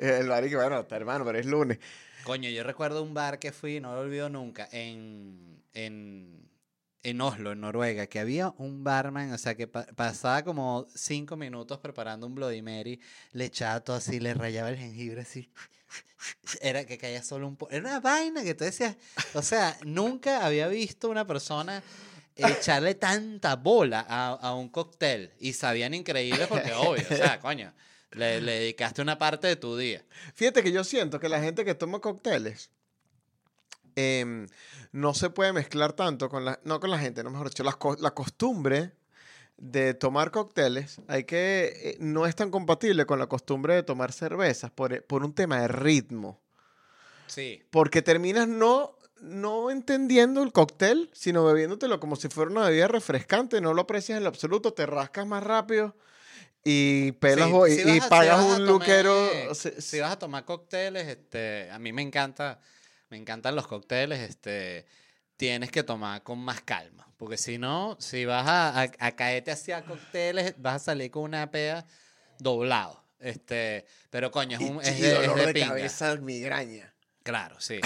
[0.00, 1.78] El bar y que bueno, está hermano, pero es lunes.
[2.24, 6.48] Coño, yo recuerdo un bar que fui, no lo olvido nunca, en, en,
[7.04, 11.36] en Oslo, en Noruega, que había un barman, o sea, que pa- pasaba como cinco
[11.36, 15.48] minutos preparando un Bloody Mary, le echaba todo así, le rayaba el jengibre así.
[16.60, 17.70] Era que caía solo un poco.
[17.70, 18.96] Era una vaina que tú decías,
[19.34, 21.80] o sea, nunca había visto una persona
[22.36, 27.72] echarle tanta bola a, a un cóctel y sabían increíble porque obvio, o sea, coño,
[28.12, 30.04] le, le dedicaste una parte de tu día.
[30.34, 32.70] Fíjate que yo siento que la gente que toma cócteles
[33.94, 34.46] em,
[34.92, 37.72] no se puede mezclar tanto con la, no con la gente, no mejor dicho, la,
[37.72, 38.92] co- la costumbre
[39.56, 44.12] de tomar cócteles hay que, eh, no es tan compatible con la costumbre de tomar
[44.12, 46.40] cervezas por, e- por un tema de ritmo.
[47.26, 47.62] Sí.
[47.70, 53.60] Porque terminas no, no entendiendo el cóctel, sino bebiéndotelo como si fuera una bebida refrescante,
[53.60, 55.96] no lo aprecias en lo absoluto, te rascas más rápido
[56.64, 59.54] y pelas Sí, y, si y vas a- pagas un tomar- luquero.
[59.54, 62.60] Si vas a tomar cócteles, este, a mí me encanta,
[63.08, 64.86] me encantan los cócteles, este,
[65.36, 69.50] tienes que tomar con más calma, porque si no, si vas a, a, a caerte
[69.52, 71.86] hacia cócteles, vas a salir con una pea
[72.38, 73.02] doblado.
[73.18, 76.92] Este, pero coño, es, un, y es de, es dolor de cabeza, migraña.
[77.26, 77.80] Claro, sí.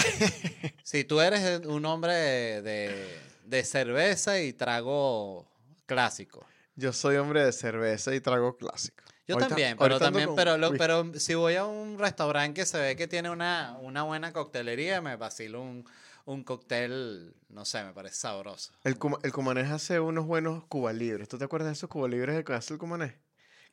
[0.83, 2.13] Si tú eres un hombre
[2.61, 5.47] de, de, cerveza y trago
[5.87, 6.45] clásico.
[6.75, 9.03] Yo soy hombre de cerveza y trago clásico.
[9.27, 12.65] Yo Ahorita- también, pero también, con pero, lo- pero si voy a un restaurante que
[12.67, 15.85] se ve que tiene una, una buena coctelería, me vacilo un,
[16.25, 18.71] un cóctel, no sé, me parece sabroso.
[18.83, 21.27] El, Cuma- el Cumanés hace unos buenos Cuba Libres.
[21.29, 23.13] ¿Tú te acuerdas de esos Cuba Libres que hace el Cumanés?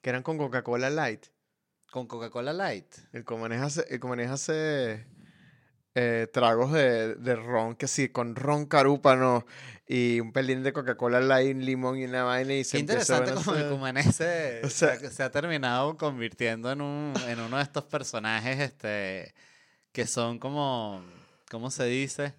[0.00, 1.26] Que eran con Coca-Cola Light.
[1.90, 2.86] Con Coca-Cola Light.
[3.12, 5.06] El Cumanés hace, el Cumanés hace
[6.00, 9.44] eh, tragos de, de ron, que sí, con ron carúpano
[9.86, 13.54] y un pelín de Coca-Cola Light, limón y una vaina y se Qué interesante como
[13.56, 17.56] el cumanés se, o se sea- ha- se ha terminado convirtiendo en, un, en uno
[17.56, 19.34] de estos personajes este,
[19.92, 21.02] que son como,
[21.50, 22.34] ¿cómo se dice?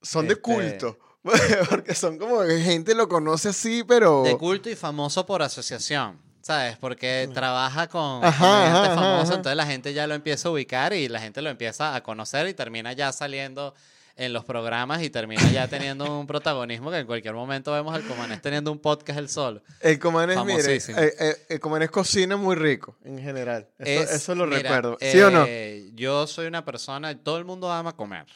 [0.00, 0.98] Son de este- culto.
[1.70, 4.22] Porque son como gente lo conoce así, pero...
[4.22, 6.76] De culto y famoso por asociación, ¿sabes?
[6.78, 9.34] Porque trabaja con Ajá, comediantes ajá, ajá.
[9.34, 12.46] entonces la gente ya lo empieza a ubicar y la gente lo empieza a conocer
[12.46, 13.74] y termina ya saliendo
[14.14, 18.02] en los programas y termina ya teniendo un protagonismo que en cualquier momento vemos al
[18.04, 19.60] Comanés teniendo un podcast él solo.
[19.80, 20.80] El Comanés, mire, eh,
[21.18, 23.66] eh, el Comanés cocina muy rico, en general.
[23.80, 24.98] Eso, Es- eso lo mira, recuerdo.
[25.00, 25.44] ¿Sí o no?
[25.48, 28.26] eh, Yo soy una persona, todo el mundo ama comer.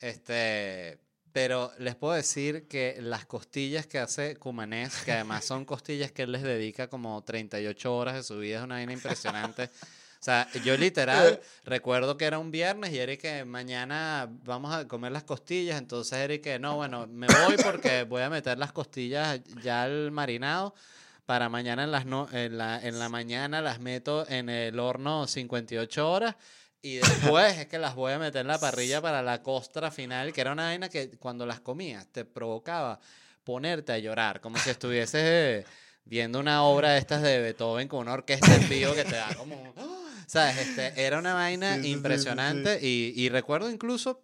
[0.00, 0.98] Este,
[1.36, 6.22] Pero les puedo decir que las costillas que hace Cumanés, que además son costillas que
[6.22, 9.64] él les dedica como 38 horas de su vida, es una vaina impresionante.
[9.64, 14.88] O sea, yo literal recuerdo que era un viernes y Eric que mañana vamos a
[14.88, 18.72] comer las costillas, entonces Eric que no, bueno, me voy porque voy a meter las
[18.72, 20.74] costillas ya al marinado
[21.26, 25.26] para mañana en, las no, en, la, en la mañana las meto en el horno
[25.26, 26.34] 58 horas
[26.82, 30.32] y después es que las voy a meter en la parrilla para la costra final,
[30.32, 33.00] que era una vaina que cuando las comías te provocaba
[33.44, 35.64] ponerte a llorar, como si estuvieses
[36.04, 39.34] viendo una obra de estas de Beethoven con una orquesta en vivo que te da
[39.34, 39.74] como...
[40.26, 40.58] ¿Sabes?
[40.58, 44.20] Este, era una vaina Sí, sí, sí, sí, impresionante Y, y recuerdo incluso,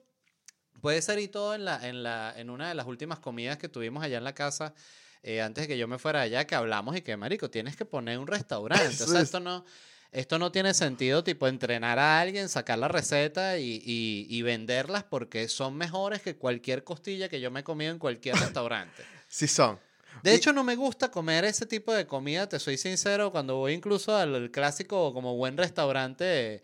[0.81, 3.69] puede ser y todo en, la, en, la, en una de las últimas comidas que
[3.69, 4.75] tuvimos allá en la casa,
[5.23, 7.85] eh, antes de que yo me fuera allá, que hablamos y que, marico, tienes que
[7.85, 8.85] poner un restaurante.
[8.85, 9.27] O Eso sea, es.
[9.27, 9.65] esto no,
[10.12, 15.05] esto no tiene sentido, tipo, entrenar a alguien, sacar la receta y, y, y venderlas
[15.05, 19.03] porque son mejores que cualquier costilla que yo me he comido en cualquier restaurante.
[19.29, 19.81] Sí son.
[20.22, 23.72] De hecho, no me gusta comer ese tipo de comida, te soy sincero, cuando voy
[23.72, 26.62] incluso al, al clásico como buen restaurante,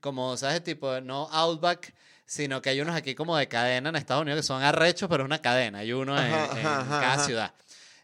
[0.00, 0.64] como, ¿sabes?
[0.64, 1.92] Tipo, no Outback,
[2.24, 5.22] sino que hay unos aquí como de cadena en Estados Unidos que son arrechos, pero
[5.22, 7.24] es una cadena, hay uno en, Ajá, en ajá, ajá, cada ajá.
[7.24, 7.54] ciudad.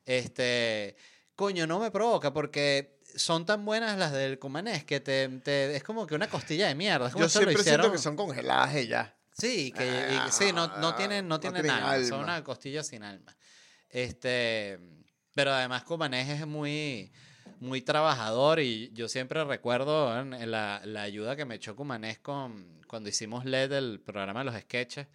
[0.05, 0.97] Este,
[1.35, 5.83] coño, no me provoca porque son tan buenas las del Cumanés que te, te- es
[5.83, 7.07] como que una costilla de mierda.
[7.09, 9.17] Es como Yo esto lo siempre hicieron- siento que son congeladas y ya.
[9.37, 12.25] Sí, que y- sí, no, no Ah, tienen, no no tienen tienen alma, son alma.
[12.37, 13.35] una costilla sin alma.
[13.89, 14.79] Este,
[15.35, 17.13] pero además Cumanés es muy,
[17.61, 23.09] muy trabajador y yo siempre recuerdo la, la ayuda que me echó Cumanés con, cuando
[23.09, 25.07] hicimos LED, el programa de los sketches.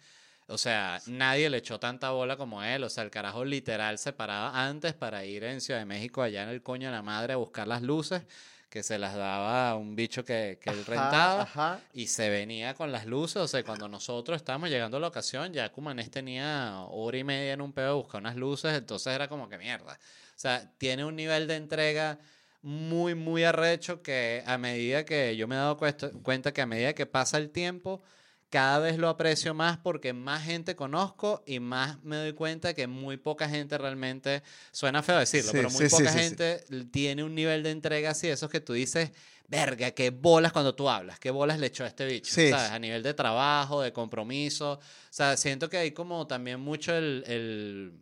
[0.48, 2.82] O sea, nadie le echó tanta bola como él.
[2.82, 6.42] O sea, el carajo literal se paraba antes para ir en Ciudad de México, allá
[6.42, 8.22] en el coño de la madre, a buscar las luces,
[8.70, 11.42] que se las daba a un bicho que, que él Ajá, rentaba.
[11.42, 11.80] Ajá.
[11.92, 15.52] Y se venía con las luces, o sea, cuando nosotros estábamos llegando a la ocasión,
[15.52, 19.28] ya Cumanés tenía hora y media en un pedo de buscar unas luces, entonces era
[19.28, 19.92] como que mierda.
[19.92, 22.18] O sea, tiene un nivel de entrega
[22.62, 26.66] muy, muy arrecho que a medida que yo me he dado cuesta- cuenta que a
[26.66, 28.02] medida que pasa el tiempo,
[28.50, 32.86] cada vez lo aprecio más porque más gente conozco y más me doy cuenta que
[32.86, 37.24] muy poca gente realmente, suena feo decirlo, Sí, pero muy sí, poca sí, gente tiene
[37.24, 39.10] un nivel de entrega así, esos que tú dices,
[39.48, 42.50] verga, qué bolas cuando tú hablas, qué bolas le echó a este bicho, Sí.
[42.50, 42.70] ¿sabes?
[42.70, 44.80] A nivel de trabajo, de compromiso, o
[45.10, 47.24] sea, siento que hay como también mucho el...
[47.26, 47.92] el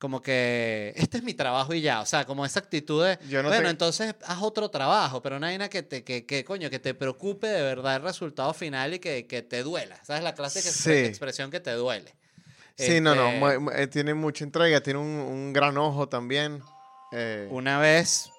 [0.00, 3.42] como que este es mi trabajo y ya, o sea, como esa actitud de, Yo
[3.42, 6.44] no bueno, te- entonces haz otro trabajo, pero no hay nada que te, que, que,
[6.44, 10.22] coño, que te preocupe de verdad el resultado final y que, que te duela, ¿sabes?
[10.24, 10.90] La clase que Sí.
[10.90, 12.14] expresión que te duele.
[12.76, 13.28] Sí, no, no.
[13.50, 16.62] Este, eh, tiene mucha entrega, tiene un, un gran ojo también.
[17.12, 18.30] eh, Una vez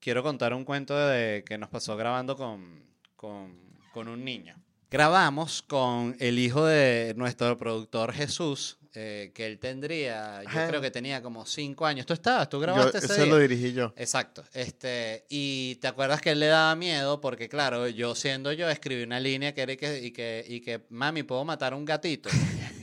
[0.00, 2.82] quiero contar un cuento de que nos pasó grabando con,
[3.16, 3.54] con,
[3.92, 4.56] con un niño.
[4.90, 10.68] Grabamos con el hijo de nuestro productor Jesús, eh, que él tendría, yo Ajá.
[10.68, 12.04] creo que tenía como cinco años.
[12.04, 12.48] ¿Tú estabas?
[12.48, 13.26] ¿Tú yo, grabaste ese eso día?
[13.26, 13.92] lo dirigí yo.
[13.96, 14.44] Exacto.
[14.52, 19.02] Este, y te acuerdas que él le daba miedo porque, claro, yo siendo yo, escribí
[19.02, 21.84] una línea que era y que, y que, y que mami, ¿puedo matar a un
[21.84, 22.28] gatito?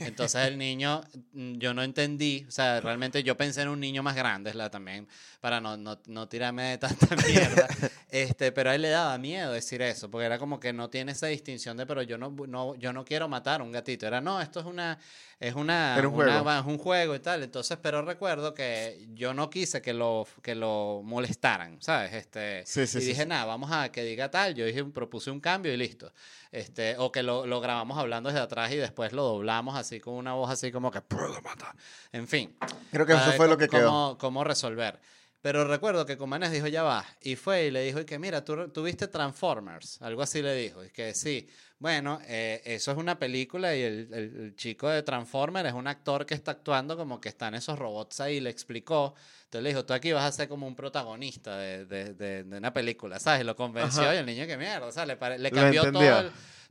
[0.00, 4.02] Entonces el niño, mm, yo no entendí, o sea, realmente yo pensé en un niño
[4.02, 5.06] más grande, es la también,
[5.40, 7.68] para no, no, no tirarme de tanta mierda.
[8.12, 11.12] Este, pero a él le daba miedo decir eso, porque era como que no tiene
[11.12, 14.04] esa distinción de, pero yo no, no, yo no quiero matar a un gatito.
[14.04, 14.98] Era, no, esto es una,
[15.40, 16.52] es una, un una- juego.
[16.60, 17.42] es un juego y tal.
[17.42, 22.12] Entonces, pero recuerdo que yo no quise que lo, que lo molestaran, ¿sabes?
[22.12, 24.54] Este, Sí, sí, y sí, dije, nada, vamos a que diga tal.
[24.54, 26.12] Yo dije, propuse un cambio y listo.
[26.52, 30.14] Este, o que lo, lo grabamos hablando desde atrás y después lo doblamos así con
[30.14, 31.00] una voz así como que.
[32.12, 32.54] En fin.
[32.92, 33.86] Creo que eso fue lo que quedó.
[33.86, 35.00] Cómo, cómo resolver.
[35.42, 37.04] Pero recuerdo que Cumanes dijo, ya va.
[37.22, 40.02] Y fue y le dijo, y que mira, tú, tú viste Transformers.
[40.02, 40.84] Algo así le dijo.
[40.84, 41.48] Y que sí.
[41.78, 45.86] Bueno, eh, eso es una película y el, el- el chico de Transformers es un
[45.86, 48.38] actor que está actuando como que están esos robots ahí.
[48.40, 49.14] Le explicó.
[49.44, 52.58] Entonces le dijo, tú aquí vas a ser como un protagonista de, de- de- de
[52.58, 53.40] una película, ¿sabes?
[53.40, 54.14] Y lo convenció Ajá.
[54.14, 56.30] y el niño, que mierda, o sea, le, le cambió todo el,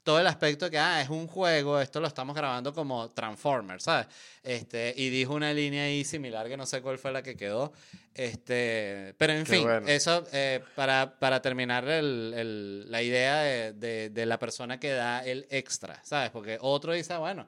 [0.09, 3.83] todo el aspecto de que, ah, es un juego, esto lo estamos grabando como Transformers,
[3.83, 4.07] ¿sabes?
[4.41, 7.71] Este, y dijo una línea ahí similar que no sé cuál fue la que quedó.
[8.15, 9.87] Este, pero en Qué fin, bueno.
[9.87, 14.89] eso eh, para, para terminar el- el- la idea de, de- de la persona que
[14.89, 16.31] da el extra, ¿sabes?
[16.31, 17.47] Porque otro dice, ah, bueno,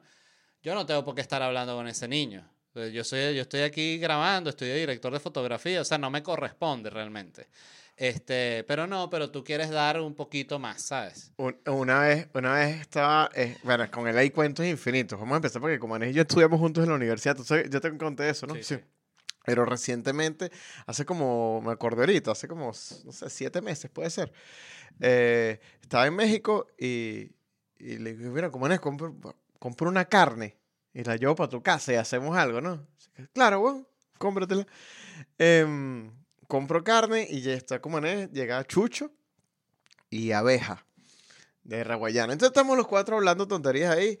[0.62, 2.48] yo no tengo por qué estar hablando con ese niño.
[2.74, 6.22] Yo, soy, yo estoy aquí grabando, estoy de director de fotografía, o sea, no me
[6.22, 7.48] corresponde realmente.
[7.96, 11.32] Este, pero no, pero tú quieres dar un poquito más, ¿sabes?
[11.36, 15.18] Un- una vez, una vez estaba, eh, bueno, con él hay cuentos infinitos.
[15.18, 17.80] Vamos a empezar porque como Anés y yo estudiamos juntos en la universidad, sabes- yo
[17.80, 18.54] te conté eso, ¿no?
[18.54, 18.76] Sí, sí.
[19.44, 20.50] Pero recientemente,
[20.86, 22.72] hace como, me acuerdo ahorita, hace como, no
[23.12, 24.32] sé, siete meses puede ser.
[25.00, 27.32] eh, estaba en México y,
[27.78, 29.14] y le dije, mira, como Anés, compro,
[29.58, 30.56] compro una carne.
[30.94, 32.86] y la llevo para tu casa y hacemos algo, ¿no?
[33.32, 33.86] Claro, bueno,
[34.18, 34.66] cómpratela.
[35.38, 36.10] Em,
[36.52, 39.10] compro carne y ya está como en llega Chucho
[40.10, 40.84] y Abeja
[41.64, 42.34] de Raguayana.
[42.34, 44.20] Entonces estamos los cuatro hablando tonterías ahí.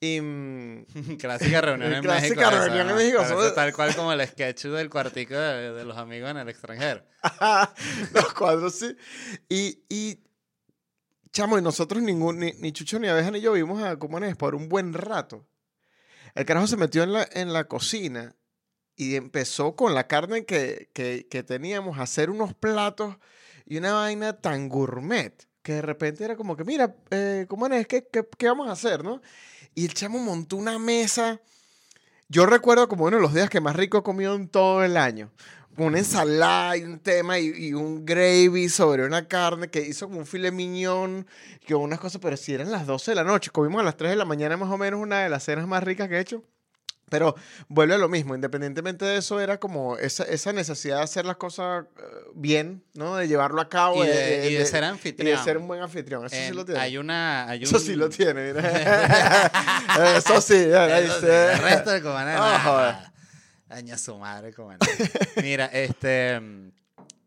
[0.00, 0.86] Y, mm,
[1.20, 2.50] Clásica reunión en Clásica México.
[2.50, 2.96] esa, reunión en.
[2.96, 7.04] México, tal cual como el sketch del cuartico de, de los amigos en el extranjero.
[8.12, 8.96] los cuatro sí.
[9.48, 10.18] Y, y
[11.30, 14.56] chamo, y nosotros ningún, ni, ni Chucho, ni Abeja, ni yo vimos a Comunes por
[14.56, 15.46] un buen rato.
[16.34, 18.34] El carajo se metió en la, en la cocina
[18.98, 23.16] y empezó con la carne que, que, que teníamos a hacer unos platos
[23.64, 28.08] y una vaina tan gourmet que de repente era como que, mira, eh, Comunes, ¿qué,
[28.10, 29.22] qué, qué vamos a hacer, no?
[29.74, 31.40] Y el chamo montó una mesa.
[32.28, 34.96] Yo recuerdo como uno de los días que más rico he comido en todo el
[34.96, 35.30] año.
[35.76, 40.26] Una ensalada y un tema y, un gravy sobre una carne que hizo como un
[40.26, 43.84] filet y como unas cosas, pero si eran las 12 de la noche, comimos a
[43.84, 46.16] las 3 de la mañana más o menos una de las cenas más ricas que
[46.16, 46.42] he hecho.
[47.08, 47.34] Pero
[47.68, 51.36] vuelve a lo mismo, independientemente de eso, era como esa, esa necesidad de hacer las
[51.36, 52.02] cosas eh,
[52.34, 53.16] bien, ¿no?
[53.16, 54.04] De llevarlo a cabo.
[54.04, 55.36] Y de, y de ser y anfitrión.
[55.38, 56.26] de ser un buen anfitrión.
[56.26, 56.80] Eso sí lo tiene.
[56.80, 57.48] Hay una.
[57.48, 58.68] Hay un, Eso sí lo tiene, mira.
[60.16, 61.52] Eso sí, Eso sí, dice.
[61.52, 62.02] El resto de.
[62.04, 62.94] Ah, joder.
[63.68, 65.10] Daña su madre, comandante.
[65.42, 66.40] Mira, este.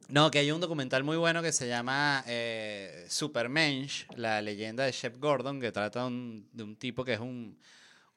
[0.10, 4.91] No, que hay un documental muy bueno que se llama eh, Supermensch, la leyenda de
[4.91, 7.58] Shep Gordon, que trata un- de un tipo que es un,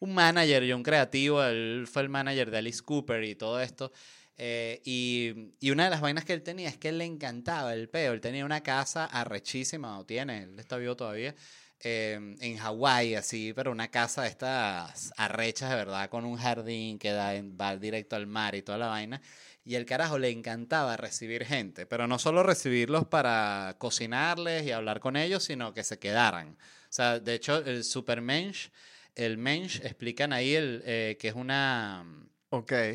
[0.04, 1.42] un manager y un creativo.
[1.42, 3.92] Él fue el manager de Alice Cooper y todo esto.
[4.36, 7.72] Eh, y, y una de las vainas que él tenía es que él le encantaba
[7.74, 8.12] el peo.
[8.12, 11.34] Él tenía una casa arrechísima, o tiene, él está vivo todavía,
[11.80, 16.98] eh, en Hawái, así, pero una casa de estas arrechas de verdad, con un jardín
[16.98, 19.20] que da va directo al mar y toda la vaina.
[19.66, 25.00] Y el carajo le encantaba recibir gente, pero no solo recibirlos para cocinarles y hablar
[25.00, 26.50] con ellos, sino que se quedaran.
[26.50, 28.70] O sea, de hecho, el supermensch,
[29.14, 32.04] el mensch, explican ahí el, eh, que es una,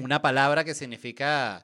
[0.01, 1.63] una palabra que significa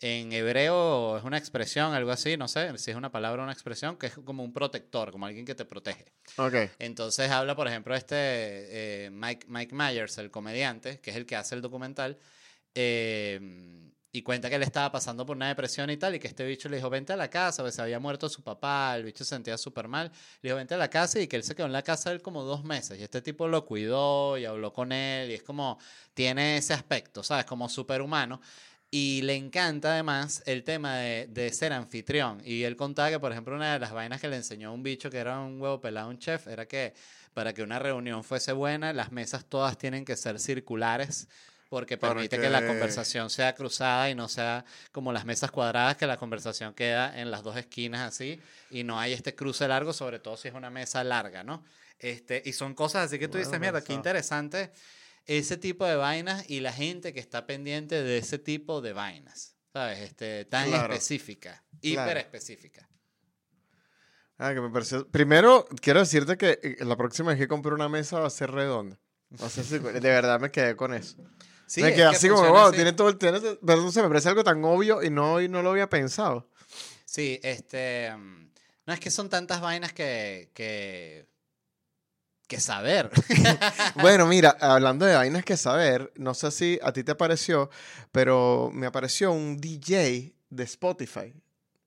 [0.00, 3.52] en hebreo, es una expresión, algo así, no sé si es una palabra o una
[3.52, 6.04] expresión, que es como un protector, como alguien que te protege.
[6.36, 6.54] Ok.
[6.78, 11.36] Entonces habla, por ejemplo, este eh, Mike, Mike Myers, el comediante, que es el que
[11.36, 12.18] hace el documental,
[12.74, 13.85] eh,
[14.16, 16.70] y cuenta que él estaba pasando por una depresión y tal, y que este bicho
[16.70, 19.34] le dijo, vente a la casa, porque se había muerto su papá, el bicho se
[19.34, 21.72] sentía súper mal, le dijo, vente a la casa, y que él se quedó en
[21.72, 25.30] la casa él como dos meses, y este tipo lo cuidó y habló con él,
[25.30, 25.78] y es como,
[26.14, 27.44] tiene ese aspecto, ¿sabes?
[27.44, 28.40] Como superhumano.
[28.90, 32.40] Y le encanta además el tema de, de ser anfitrión.
[32.44, 35.10] Y él contaba que, por ejemplo, una de las vainas que le enseñó un bicho
[35.10, 36.94] que era un huevo pelado, un chef, era que
[37.34, 41.28] para que una reunión fuese buena, las mesas todas tienen que ser circulares
[41.68, 42.48] porque permite que...
[42.50, 47.20] la conversación sea cruzada y no sea como las mesas cuadradas, que la conversación queda
[47.20, 50.54] en las dos esquinas así y no hay este cruce largo, sobre todo si es
[50.54, 51.64] una mesa larga, ¿no?
[51.98, 54.70] Este, y son cosas así que tú Bueno dices, mierda, qué interesante
[55.24, 59.56] ese tipo de vainas y la gente que está pendiente de ese tipo de vainas,
[59.72, 59.98] ¿sabes?
[60.00, 60.92] Este, tan Claro.
[60.92, 62.02] específica, Claro.
[62.10, 62.88] hiper específica.
[64.38, 65.08] Ah, que me pareció.
[65.08, 68.50] Primero, quiero decirte que eh, la próxima vez que compre una mesa va a ser
[68.50, 69.00] redonda.
[69.30, 71.16] No sé si de verdad me quedé con eso.
[71.66, 72.76] Sí, me es quedé que así como, wow, así.
[72.76, 73.16] tiene todo el.
[73.18, 75.88] Tiene, pero no sé, me parece algo tan obvio y no, y no lo había
[75.88, 76.48] pensado.
[77.04, 78.14] Sí, este.
[78.16, 78.50] mm,
[78.86, 80.50] No es que son tantas vainas que.
[80.54, 81.26] que,
[82.46, 83.10] que saber.
[83.96, 87.70] Bueno, mira, hablando de vainas que saber, no sé si a ti te apareció,
[88.12, 91.34] pero me apareció un DJ de Spotify.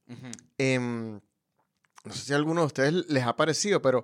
[0.07, 0.31] Ujú.
[0.57, 1.21] Em,
[2.03, 4.03] no sé si a alguno de ustedes les ha parecido, pero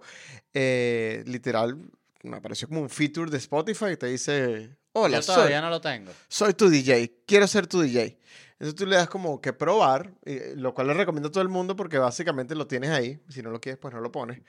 [0.53, 1.77] eh, literal
[2.23, 5.69] me apareció como un feature de Spotify que te dice, hola, Yo soy, todavía no
[5.69, 6.11] lo tengo.
[6.27, 8.17] soy tu DJ, quiero ser tu DJ.
[8.53, 10.13] Entonces tú le das como que probar,
[10.55, 13.49] lo cual le recomiendo a todo el mundo porque básicamente lo tienes ahí, si no
[13.51, 14.41] lo quieres pues no lo pones.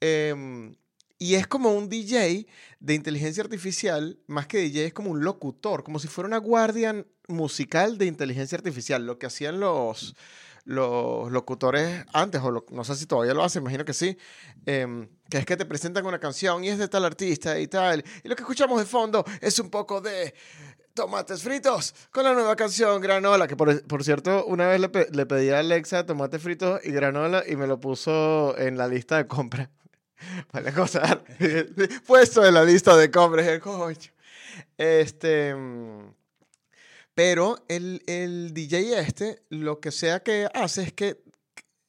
[0.00, 0.76] Em,
[1.18, 2.46] y es como un DJ
[2.78, 7.04] de inteligencia artificial, más que DJ es como un locutor, como si fuera una guardia
[7.26, 10.14] musical de inteligencia artificial, lo que hacían los,
[10.68, 14.18] los locutores antes, o no sé si todavía lo hacen, imagino que sí,
[14.66, 18.04] em, que es que te presentan una canción y es de tal artista y tal,
[18.22, 20.34] y lo que escuchamos de fondo es un poco de
[20.92, 25.24] tomates fritos con la nueva canción Granola, que por, por cierto, una vez le, le
[25.24, 29.26] pedí a Alexa tomates fritos y granola y me lo puso en la lista de
[29.26, 29.70] compra.
[30.52, 31.24] Para gozar.
[32.06, 33.46] Puesto en la lista de compras.
[33.46, 33.96] el coño.
[34.76, 35.54] Este.
[37.18, 41.20] Pero el, el DJ este, lo que sea que hace es que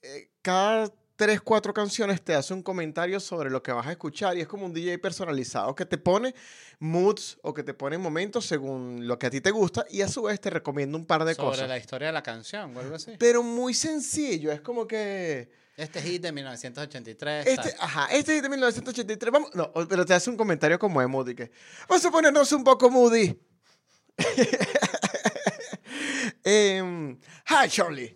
[0.01, 4.35] eh, cada tres, cuatro canciones te hace un comentario sobre lo que vas a escuchar
[4.35, 6.33] y es como un DJ personalizado que te pone
[6.79, 10.07] moods o que te pone momentos según lo que a ti te gusta y a
[10.07, 11.69] su vez te recomienda un par de Sobre cosas.
[11.69, 13.11] la historia de la canción o algo así.
[13.19, 15.51] Pero muy sencillo, es como que...
[15.77, 17.45] Este hit de 1983.
[17.45, 19.31] Este, ajá, este es de 1983.
[19.31, 21.35] Vamos, no, pero te hace un comentario como de Moody.
[21.35, 21.51] Que,
[21.87, 23.39] vamos a ponernos un poco Moody.
[26.49, 28.15] um, hi, Charlie.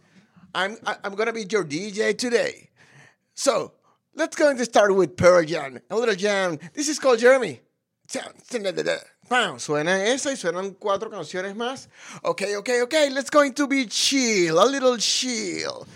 [0.55, 2.69] I'm, I'm going to be your DJ today.
[3.34, 3.73] So,
[4.13, 5.79] let's go to start with Pearl Jam.
[5.89, 6.59] A little jam.
[6.73, 7.61] This is called Jeremy.
[9.29, 11.88] Pam, Suena esa y suenan cuatro canciones más.
[12.23, 13.09] Okay, okay, okay.
[13.09, 14.61] Let's going to be chill.
[14.61, 15.88] A little chill.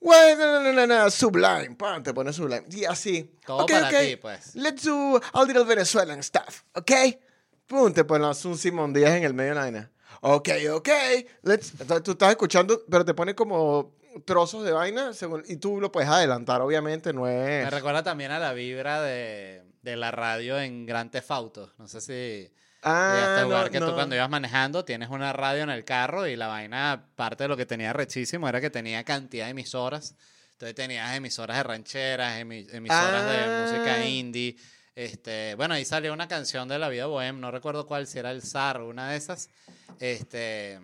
[0.00, 1.76] Well, no, no, no, no, no, Sublime.
[1.76, 2.64] Pam, te pones Sublime.
[2.70, 3.28] Y así.
[3.46, 4.08] Todo okay, para okay.
[4.08, 4.56] ti, pues.
[4.56, 7.18] Let's do a little Venezuelan stuff, okay?
[7.68, 9.90] Pum, te pones un Simón Díaz en el medio de la vaina.
[10.20, 10.88] Ok, ok.
[11.42, 13.94] Let's, entonces tú estás escuchando, pero te pone como
[14.24, 17.64] trozos de vaina según, y tú lo puedes adelantar, obviamente, no es...
[17.64, 21.72] Me recuerda también a la vibra de, de la radio en Gran Theft Auto.
[21.78, 22.52] No sé si
[22.82, 23.94] Ah, llegaste a jugar no, que tú no.
[23.94, 27.56] cuando ibas manejando tienes una radio en el carro y la vaina, parte de lo
[27.56, 30.14] que tenía rechísimo era que tenía cantidad de emisoras.
[30.52, 33.66] Entonces tenías emisoras de rancheras, emi- emisoras de Ah.
[33.66, 34.56] música indie.
[34.94, 38.30] Este, bueno, ahí salió una canción de La Vida Bohem, no recuerdo cuál, si era
[38.32, 39.48] el zar o una de esas.
[39.98, 40.78] Este,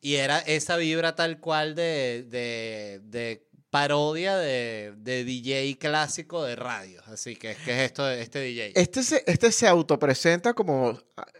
[0.00, 6.56] y era esa vibra tal cual de, de, de parodia de, de DJ clásico de
[6.56, 7.02] radio.
[7.06, 8.72] Así que, ¿qué es esto de este DJ?
[8.76, 10.92] Este se, este se autopresenta como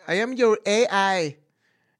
[0.08, 1.38] I am your AI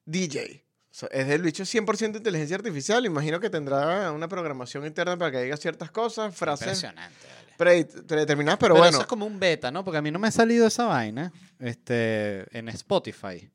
[0.05, 0.65] DJ.
[0.91, 3.05] So, es del bicho 100% inteligencia artificial.
[3.05, 7.27] Imagino que tendrá una programación interna para que diga ciertas cosas, frases Impresionante,
[7.59, 7.85] vale.
[8.07, 8.97] predeterminadas, pero, Pero, bueno.
[8.97, 9.85] eso es como un beta, ¿no?
[9.85, 13.51] Porque a mí no me ha salido esa vaina este, en Spotify.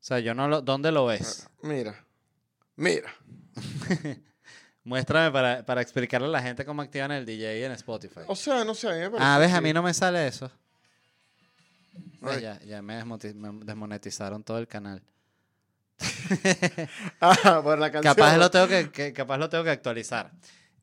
[0.00, 0.62] O sea, yo no lo...
[0.62, 1.48] ¿Dónde lo ves?
[1.62, 2.04] Mira,
[2.76, 3.12] mira.
[4.84, 8.20] Muéstrame para, para explicarle a la gente cómo activan el DJ en Spotify.
[8.26, 10.26] O sea, no sé, a mí me parece Ah, ves, a mí no me sale
[10.26, 10.50] eso.
[12.22, 12.40] Ay.
[12.40, 13.02] ya, ya me,
[13.64, 15.02] desmonetizaron todo el canal.
[17.20, 18.14] Ah, por la canción.
[18.14, 20.30] Capaz lo tengo que, que- capaz lo tengo que actualizar.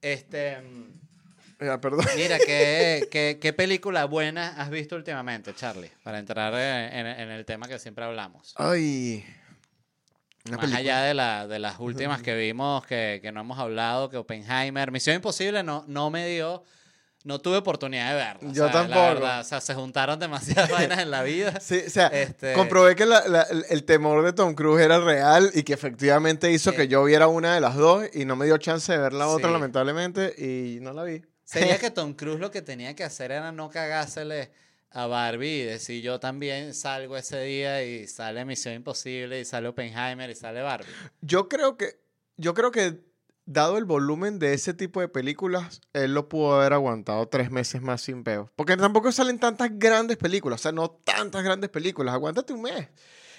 [0.01, 0.61] Este,
[1.58, 2.06] perdón.
[2.16, 5.91] mira, ¿qué, qué, qué película buena has visto últimamente, Charlie?
[6.03, 8.53] Para entrar en, en- el tema que siempre hablamos.
[8.58, 9.26] Ay.
[10.49, 10.78] Más película.
[10.80, 14.91] allá de, la, de las últimas que vimos, que, que no hemos hablado, que Oppenheimer,
[14.91, 16.64] Misión Imposible no, no me dio,
[17.24, 18.49] no tuve oportunidad de verla.
[18.49, 18.99] o Yo la tampoco.
[19.01, 21.60] verdad, o sea, se juntaron demasiadas vainas en la vida.
[21.62, 24.99] Sí, o sea, Este- comprobé que la- la- el- el temor de Tom Cruise era
[24.99, 26.78] real y que efectivamente hizo Sí.
[26.78, 29.28] que yo viera una de las dos y no me dio chance de ver la
[29.28, 29.53] otra, Sí.
[29.53, 31.24] lamentablemente, y no la vi.
[31.46, 34.52] Sería que Tom Cruise lo que tenía que hacer era no cagársele
[34.91, 39.68] a Barbie y decir yo también salgo ese día y sale Misión Imposible y sale
[39.68, 40.91] Oppenheimer y sale Barbie.
[41.22, 42.00] Yo creo que,
[42.38, 43.02] yo creo que
[43.46, 47.82] dado el volumen de ese tipo de películas, él lo pudo haber aguantado tres meses
[47.82, 48.52] más sin peo.
[48.56, 52.14] Porque tampoco salen tantas grandes películas, o sea, no tantas grandes películas.
[52.16, 52.88] Aguántate un mes.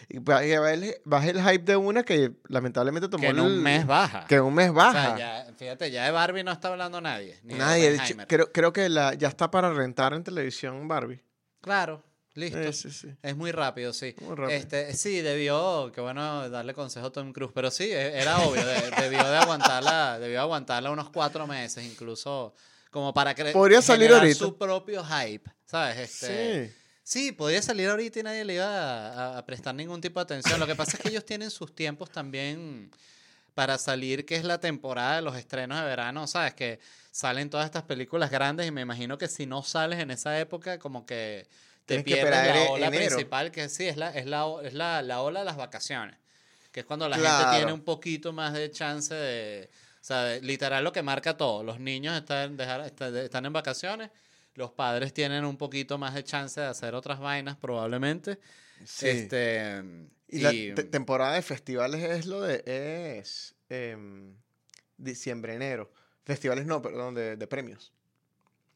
[0.09, 3.61] Y ba- y baje baje el hype de una que lamentablemente tomó Que en un
[3.63, 4.25] mes baja.
[4.29, 5.17] Que en un mes O baja.
[5.17, 7.39] sea, ya, fíjate, ya de Barbie no está hablando nadie.
[7.43, 8.27] Ni Nadie, de hecho, Oppenheimer.
[8.29, 11.21] creo, creo que la, ya está para rentar en televisión Barbie.
[11.61, 12.05] Claro,
[12.35, 12.61] listo.
[12.61, 13.09] Eh, sí, sí.
[13.21, 14.15] Es muy rápido, sí.
[14.21, 14.57] Muy rápido.
[14.57, 18.65] Este, sí, debió, qué bueno darle consejo a Tom Cruise, pero sí, e- era obvio,
[18.65, 22.55] de- debió de aguantarla, debió aguantarla unos cuatro meses, incluso,
[22.93, 23.53] como para creer.
[23.53, 24.37] Podría salir ahorita.
[24.39, 25.99] su propio hype, ¿sabes?
[25.99, 26.75] Este, Sí.
[27.07, 27.33] Sí.
[27.33, 30.59] podría salir ahorita y nadie le iba a, a- a prestar ningún tipo de atención.
[30.61, 32.91] Lo que pasa es que ellos tienen sus tiempos también
[33.55, 36.53] para salir, que es la temporada de los estrenos de verano, ¿sabes?
[36.55, 36.79] Que
[37.11, 40.79] salen todas estas películas grandes y me imagino que si no sales en esa época,
[40.79, 41.47] como que
[41.87, 43.07] te Tienes que pierdes esperar la e- ola enero.
[43.07, 46.17] principal, que sí, es la, es la, es la, la ola de las vacaciones,
[46.73, 47.45] que es cuando la Claro.
[47.45, 49.71] gente tiene un poquito más de chance de...
[50.03, 51.63] O sea, literal lo que marca todo.
[51.65, 54.11] Los niños están, dejar- está- están en vacaciones,
[54.57, 58.39] los padres tienen un poquito más de chance de hacer otras vainas probablemente.
[58.85, 59.09] Sí.
[59.09, 59.83] Este,
[60.29, 62.63] y la y- te- temporada de festivales es lo de.
[63.19, 63.55] Es.
[63.69, 64.35] em,
[64.97, 65.93] diciembre, enero.
[66.25, 67.93] Festivales no, perdón, de, de premios.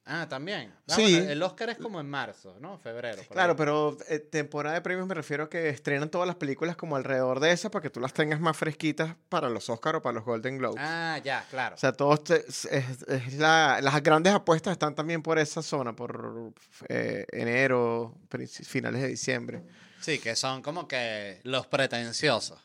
[0.07, 0.73] Ah, también.
[0.89, 1.15] Ah, Sí.
[1.17, 2.79] bueno, el Oscar es como en marzo, ¿no?
[2.79, 3.23] Febrero.
[3.31, 3.57] Claro, ahí.
[3.57, 7.39] pero eh, temporada de premios me refiero a que estrenan todas las películas como alrededor
[7.39, 10.25] de esa para que tú las tengas más fresquitas para los Oscar o para los
[10.25, 10.83] Golden Globes.
[10.85, 11.77] Ah, ya, claro.
[11.77, 15.95] O sea, todos te- es, es la- las grandes apuestas están también por esa zona,
[15.95, 16.53] por
[16.89, 18.17] eh, enero,
[18.65, 19.63] finales de diciembre.
[20.01, 22.59] Sí, que son como que los pretenciosos.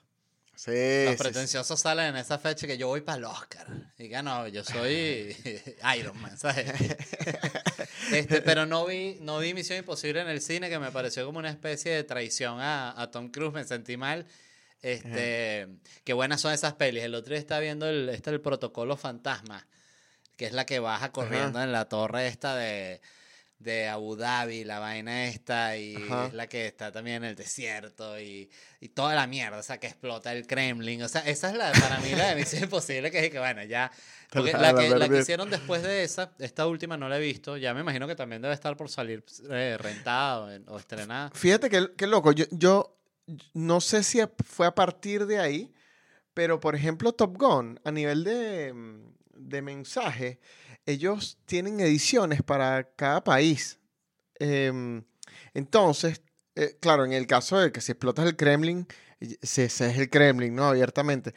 [0.55, 1.23] Sí, Los sí, sí.
[1.23, 3.67] pretenciosos salen en esa fecha que yo voy para el Oscar.
[3.97, 5.35] Y que no, yo soy
[5.97, 6.71] Iron Man, ¿sabes?
[8.11, 11.39] Este, pero no vi, no vi Misión Imposible en el cine, que me pareció como
[11.39, 14.25] una especie de traición a, a Tom Cruise, me sentí mal.
[14.81, 15.67] Este,
[16.03, 17.03] qué buenas son esas pelis.
[17.03, 19.65] El otro día estaba viendo el, este, el protocolo fantasma,
[20.37, 23.01] que es la que baja corriendo en la torre esta de,
[23.65, 26.27] de Abu Dhabi, la vaina esta, y Ajá.
[26.27, 28.49] es la que está también en el desierto, y,
[28.79, 31.01] y toda la mierda, o sea, que explota el Kremlin.
[31.03, 33.63] O sea, esa es la, para mí la de Misión Imposible, que es que, bueno,
[33.63, 33.91] ya.
[34.31, 37.57] Porque La- que, la que hicieron después de esa, esta última no la he visto,
[37.57, 41.31] ya me imagino que también debe estar por salir eh, rentada o, en- o estrenada.
[41.33, 42.95] Fíjate que, qué loco, yo, yo
[43.53, 45.73] no sé si fue a partir de ahí,
[46.33, 50.39] pero por ejemplo Top Gun, a nivel de, mm, de mensaje,
[50.85, 53.79] ellos tienen ediciones para cada país.
[54.39, 55.03] Em,
[55.53, 56.21] entonces,
[56.55, 58.87] eh, claro, en el caso de que si explotas el Kremlin,
[59.19, 60.65] ese es el Kremlin, ¿no?
[60.65, 61.33] Abiertamente.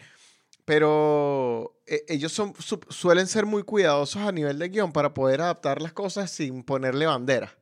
[0.65, 5.41] Pero eh, ellos son, su- suelen ser muy cuidadosos a nivel de guion para poder
[5.41, 7.57] adaptar las cosas sin ponerle bandera.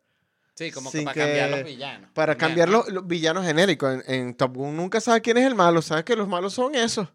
[0.54, 2.10] Sí, como que para cambiar los villanos.
[2.14, 4.02] Para cambiar los villanos genéricos.
[4.06, 5.82] En, en Top Gun nunca sabes quién es el malo.
[5.82, 7.08] Sabes que los malos son esos.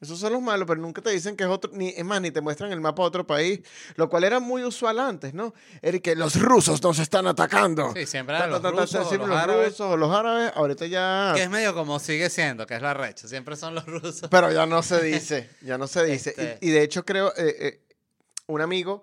[0.00, 1.72] Esos son los malos, pero nunca te dicen que es otro.
[1.74, 3.60] Ni, es más, ni te muestran el mapa de otro país.
[3.96, 5.52] Lo cual era muy usual antes, ¿no?
[5.82, 7.92] Era que los rusos nos están atacando.
[7.94, 9.68] Sí, siempre eran los rusos o los árabes.
[9.70, 10.52] rusos o los árabes.
[10.54, 11.32] Ahorita ya.
[11.34, 13.26] Que es medio como sigue siendo, que es la recha.
[13.26, 14.28] Siempre son los rusos.
[14.30, 15.50] Pero ya no se dice.
[15.62, 16.32] Ya no se dice.
[16.36, 17.32] Y- Este- Y, de hecho, creo.
[17.36, 17.80] eh, eh,
[18.46, 19.02] un amigo.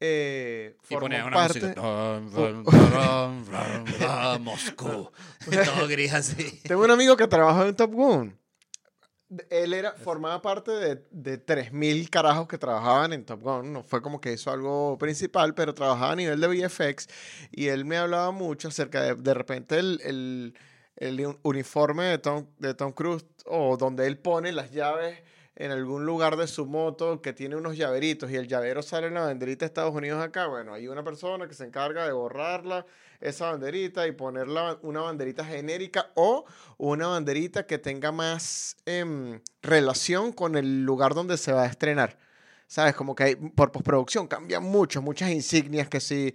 [0.00, 1.80] Eh, Y ponía una parte- música.
[4.40, 5.10] Moscú.
[5.64, 6.60] Todo gris así.
[6.64, 8.38] Tengo un amigo que trabajó en Top Gun.
[9.50, 13.72] Él era, formaba parte de, de 3.000 carajos que trabajaban en Top Gun.
[13.72, 17.08] No fue como que hizo algo principal, pero trabajaba a nivel de VFX.
[17.50, 20.54] Y él me hablaba mucho acerca de, de repente, el, el-
[20.96, 25.20] el un- uniforme de Tom, de Tom Cruise o donde él pone las llaves
[25.56, 29.14] en algún lugar de su moto que tiene unos llaveritos y el llavero sale en
[29.14, 30.46] la banderita de Estados Unidos acá.
[30.46, 32.86] Bueno, hay una persona que se encarga de borrarla,
[33.20, 36.44] esa banderita, y ponerla una banderita genérica o
[36.78, 42.18] una banderita que tenga más em, relación con el lugar donde se va a estrenar.
[42.66, 42.94] ¿Sabes?
[42.94, 46.34] Como que hay, por postproducción cambian mucho, muchas insignias que si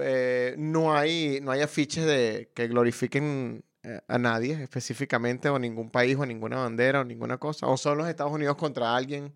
[0.00, 5.90] eh, no, hay, no hay afiches de, que glorifiquen eh, a nadie específicamente, o ningún
[5.90, 9.32] país, o ninguna bandera, o ninguna cosa, o son los Estados Unidos contra alguien.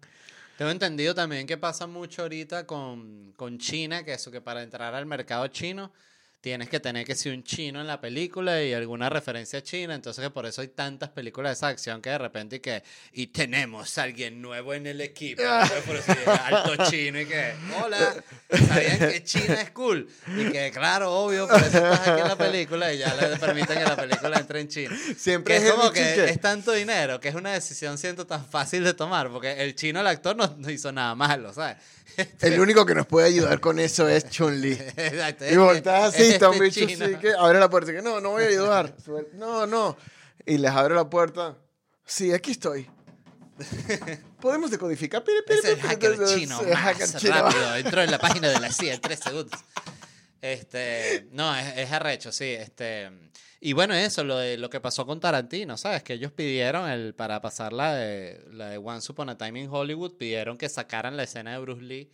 [0.59, 4.95] Tengo entendido también que pasa mucho ahorita con, con China, que eso que para entrar
[4.95, 5.93] al mercado chino
[6.41, 10.25] tienes que tener que ser un chino en la película y alguna referencia China, entonces
[10.25, 12.83] que por eso hay tantas películas de esa acción que de repente y que
[13.13, 17.27] y tenemos a alguien nuevo en el equipo, Entonces, por eso llega alto chino y
[17.27, 18.15] que hola,
[18.69, 22.39] sabían que China es cool y que claro, obvio, por eso estás aquí en la
[22.39, 24.97] película y ya le permiten que la película entre en China.
[25.17, 28.47] Siempre Que es como que que- es tanto dinero, que es una decisión siento tan
[28.47, 31.77] fácil de tomar, porque el chino, el actor, no, no hizo nada malo, ¿sabes?
[32.41, 34.73] El único que nos puede ayudar con eso es Chun-Li.
[34.97, 38.03] Exacto, Y volteas así, es está un bicho así que abre la puerta y que
[38.03, 38.95] no, no voy a ayudar.
[39.35, 39.97] No, no.
[40.47, 41.57] Y les abre la puerta.
[42.05, 42.89] Sí, aquí estoy.
[44.41, 45.23] Podemos decodificar.
[45.47, 47.35] Es el hacker chino hacker chino.
[47.35, 47.77] rápido.
[47.77, 49.61] Entró en la página de la CIA en tres segundos.
[50.41, 52.47] Este, no, es, es arrecho, sí.
[52.47, 53.11] Este,
[53.61, 56.03] y bueno, eso, lo, de, lo que pasó con Tarantino, ¿sabes?
[56.03, 59.69] Que ellos pidieron, el, para pasar la de, la de Once Upon a Time in
[59.71, 62.13] Hollywood, pidieron que sacaran la escena de Bruce Lee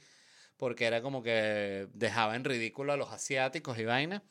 [0.57, 4.22] porque era como que dejaba en ridículo a los asiáticos y vaina.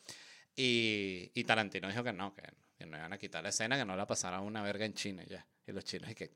[0.56, 2.44] Y, y Tarantino dijo que no, que,
[2.78, 5.24] que no iban a quitar la escena, que no la pasaran una verga en China
[5.28, 5.46] ya.
[5.68, 6.32] Y los chinos, y que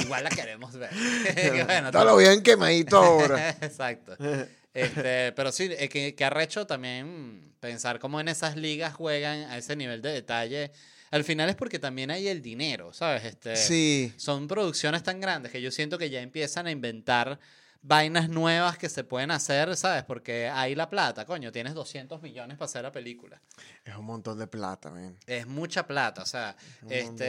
[0.00, 0.90] igual la queremos ver.
[1.34, 3.50] Que bueno, Está lo bien quemadito ahora.
[3.60, 4.16] Exacto.
[4.74, 9.56] Este, pero sí, eh, que, que arrecho también pensar cómo en esas ligas juegan a
[9.56, 10.72] ese nivel de detalle.
[11.10, 13.24] Al final es porque también hay el dinero, ¿sabes?
[13.24, 14.12] Este, Sí.
[14.16, 17.38] Son producciones tan grandes que yo siento que ya empiezan a inventar
[17.86, 20.04] vainas nuevas que se pueden hacer, ¿sabes?
[20.04, 23.40] Porque hay la plata, coño, tienes 200 millones para hacer la película.
[23.84, 25.16] Es un montón de plata, man.
[25.26, 27.28] Es mucha plata, o sea, de este,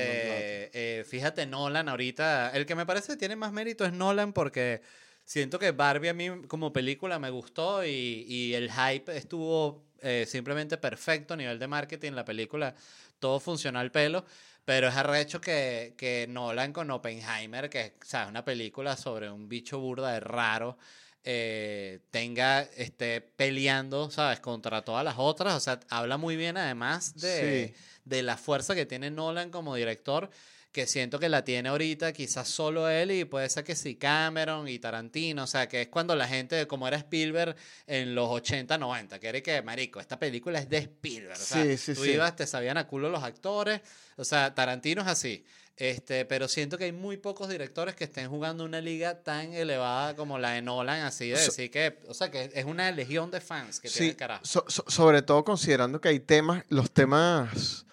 [0.74, 4.82] eh, fíjate Nolan ahorita, el que me parece que tiene más mérito es Nolan porque
[5.26, 10.26] siento que Barbie a mí como película me gustó y, y el hype estuvo eh,
[10.28, 12.73] simplemente perfecto a nivel de marketing, la película
[13.19, 14.23] todo funcionó al pelo,
[14.65, 19.80] pero es arrecho que, que Nolan con Oppenheimer, que es una película sobre un bicho
[19.80, 20.78] burda de raro,
[21.23, 24.39] eh, tenga, esté peleando, ¿sabes?
[24.39, 25.55] Contra todas las otras.
[25.55, 27.84] O sea, habla muy bien además de, Sí.
[28.05, 30.30] de la fuerza que tiene Nolan como director,
[30.76, 34.67] que siento que la tiene ahorita quizás solo él y puede ser que sí Cameron
[34.67, 37.55] y Tarantino, o sea, que es cuando la gente, como era Spielberg
[37.88, 41.63] en los 80, 90, que era que, marico, esta película es de Spielberg, o sea,
[41.63, 42.11] Sí, sí, tú sí.
[42.11, 43.80] ibas, te sabían a culo los actores,
[44.17, 45.45] o sea, Tarantino es así.
[45.78, 50.13] Este, pero siento que hay muy pocos directores que estén jugando una liga tan elevada
[50.17, 53.32] como la de Nolan, así de So- decir que, o sea, que es una legión
[53.32, 54.43] de fans que tiene Sí, el carajo.
[54.45, 57.86] so- so- sobre todo considerando que hay temas, los temas,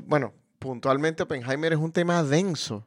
[0.00, 0.34] bueno,
[0.66, 2.86] puntualmente Oppenheimer es un tema denso.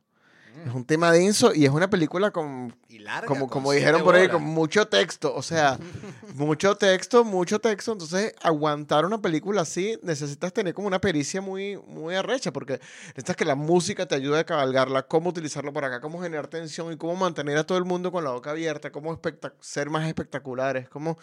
[0.65, 3.27] Es un tema denso y es una película con, Y larga.
[3.27, 4.35] como, con como dijeron por ahí, horas.
[4.35, 5.33] con mucho texto.
[5.33, 5.79] O sea,
[6.35, 7.93] mucho texto, mucho texto.
[7.93, 13.37] Entonces, aguantar una película así, necesitas tener como una pericia muy, muy arrecha, porque necesitas
[13.37, 16.97] que la música te ayude a cabalgarla, cómo utilizarlo por acá, cómo generar tensión y
[16.97, 19.17] cómo mantener a todo el mundo con la boca abierta, cómo
[19.61, 21.17] ser más espectaculares, cómo...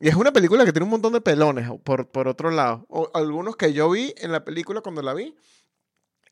[0.00, 2.86] Y es una película que tiene un montón de pelones, por, por otro lado.
[2.88, 5.34] O algunos que yo vi en la película cuando la vi.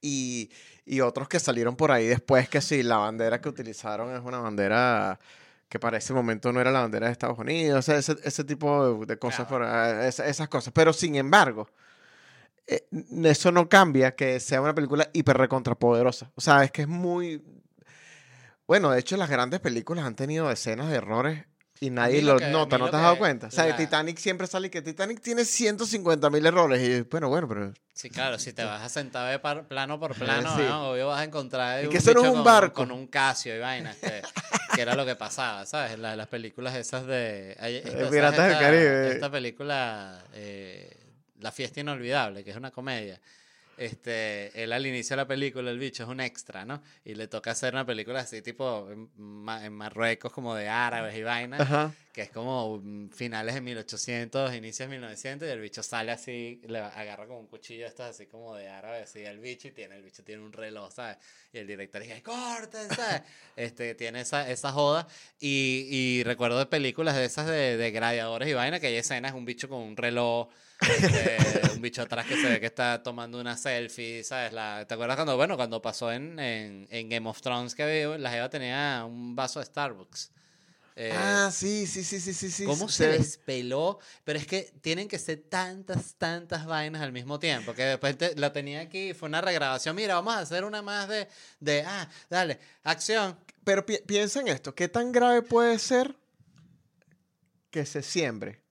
[0.07, 0.51] Y,
[0.85, 4.39] y otros que salieron por ahí después, que sí, la bandera que utilizaron es una
[4.39, 5.19] bandera
[5.69, 8.45] que para ese momento no era la bandera de Estados Unidos, o sea, ese, ese
[8.45, 10.73] tipo de, de cosas, por, esas cosas.
[10.73, 11.69] Pero sin embargo,
[12.69, 12.87] eh,
[13.25, 16.31] eso no cambia que sea una película hiper recontrapoderosa.
[16.37, 17.43] O sea, es que es muy...
[18.69, 21.47] Bueno, de hecho, las grandes películas han tenido escenas de errores
[21.81, 23.47] y nadie lo que- nota, ¿no te has dado cuenta?
[23.49, 27.49] O sea, la- Titanic siempre sale que Titanic tiene 150 mil errores y bueno, bueno,
[27.49, 27.73] pero...
[27.93, 30.63] Sí, claro, si te vas a sentar ver par- plano por plano, Sí.
[30.63, 30.91] ¿no?
[30.91, 32.75] obvio vas a encontrar Y que eso no es un barco.
[32.75, 34.23] con un Casio y vainas, que,
[34.75, 35.99] que era lo que pasaba, ¿sabes?
[35.99, 37.53] La- las películas esas de...
[37.53, 39.13] esta- ¿sabes Piratas del esta- Caribe.
[39.13, 40.91] Esta película, eh,
[41.41, 43.21] La fiesta inolvidable, que es una comedia.
[43.79, 46.83] Este, él al inicio de la película, el bicho es un extra, ¿no?
[47.05, 51.15] Y le toca hacer una película así, tipo en, Ma- en Marruecos, como de árabes
[51.17, 51.93] y vainas Ajá.
[52.13, 56.63] que es como mm, finales de 1800, inicios de 1900, y el bicho sale así,
[56.67, 59.97] le agarra como un cuchillo estos así como de árabe, así el bicho, y tiene,
[59.97, 61.19] el bicho tiene un reloj, ¿sabes?
[61.53, 62.89] Y el director dice, ¡corten!
[62.95, 63.23] ¿sabes?
[63.57, 65.07] Este, tiene esa, esa joda,
[65.39, 69.35] y, y recuerdo de películas de esas de, de gladiadores y vaina, que hay escenas,
[69.35, 70.49] un bicho con un reloj,
[70.81, 74.53] este, un bicho atrás que se ve que está tomando una selfie, ¿sabes?
[74.53, 78.19] La, ¿Te acuerdas cuando, bueno, cuando pasó en, en, en Game of Thrones que había-
[78.19, 80.33] la Jeva tenía un vaso de Starbucks?
[80.99, 82.65] Eh, ah, sí, sí, sí, sí, sí, sí.
[82.65, 83.19] ¿Cómo se se ve.
[83.19, 83.99] les peló?
[84.25, 87.75] Pero es que tienen que ser tantas, tantas vainas al mismo tiempo.
[87.75, 89.95] Que después te- la tenía aquí, fue una regrabación.
[89.95, 91.29] Mira, vamos a hacer una más de,
[91.61, 93.39] de ah, dale, acción.
[93.63, 96.17] Pero pi- piensa en esto, ¿qué tan grave puede ser
[97.71, 98.63] que se siembre?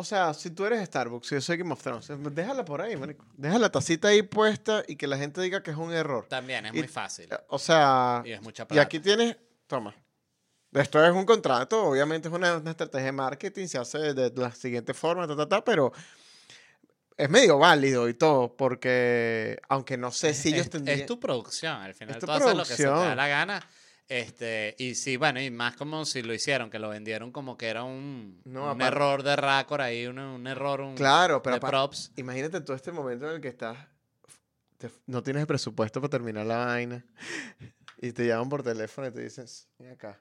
[0.00, 2.96] O sea, si tú eres Starbucks y yo soy Game of Thrones, déjala por ahí,
[2.96, 3.24] marico.
[3.36, 6.26] Deja la tacita ahí puesta y que la gente diga que es un error.
[6.28, 7.28] También es Y- muy fácil.
[7.48, 8.82] O sea, Y es mucha y plata.
[8.82, 9.36] aquí tienes,
[9.66, 9.94] toma.
[10.72, 14.40] Esto es un contrato, obviamente es una, una estrategia de marketing, se hace de, de
[14.40, 15.92] la siguiente forma, ta, ta, ta, pero
[17.16, 21.00] es medio válido y todo, porque aunque no sé si ellos es, tendrían...
[21.00, 23.60] es tu producción, al final tú haces lo que se te da la gana.
[24.10, 27.68] Este, y sí, bueno, y más como si lo hicieron, que lo vendieron como que
[27.68, 31.60] era un, No, un error de Raccord ahí, un, un error un, Claro, pero de
[31.60, 32.10] props.
[32.16, 33.78] Imagínate todo este momento en el que estás,
[34.78, 37.06] te- no tienes presupuesto para terminar la vaina
[37.98, 39.46] y te llaman por teléfono y te dicen,
[39.78, 40.20] ven acá.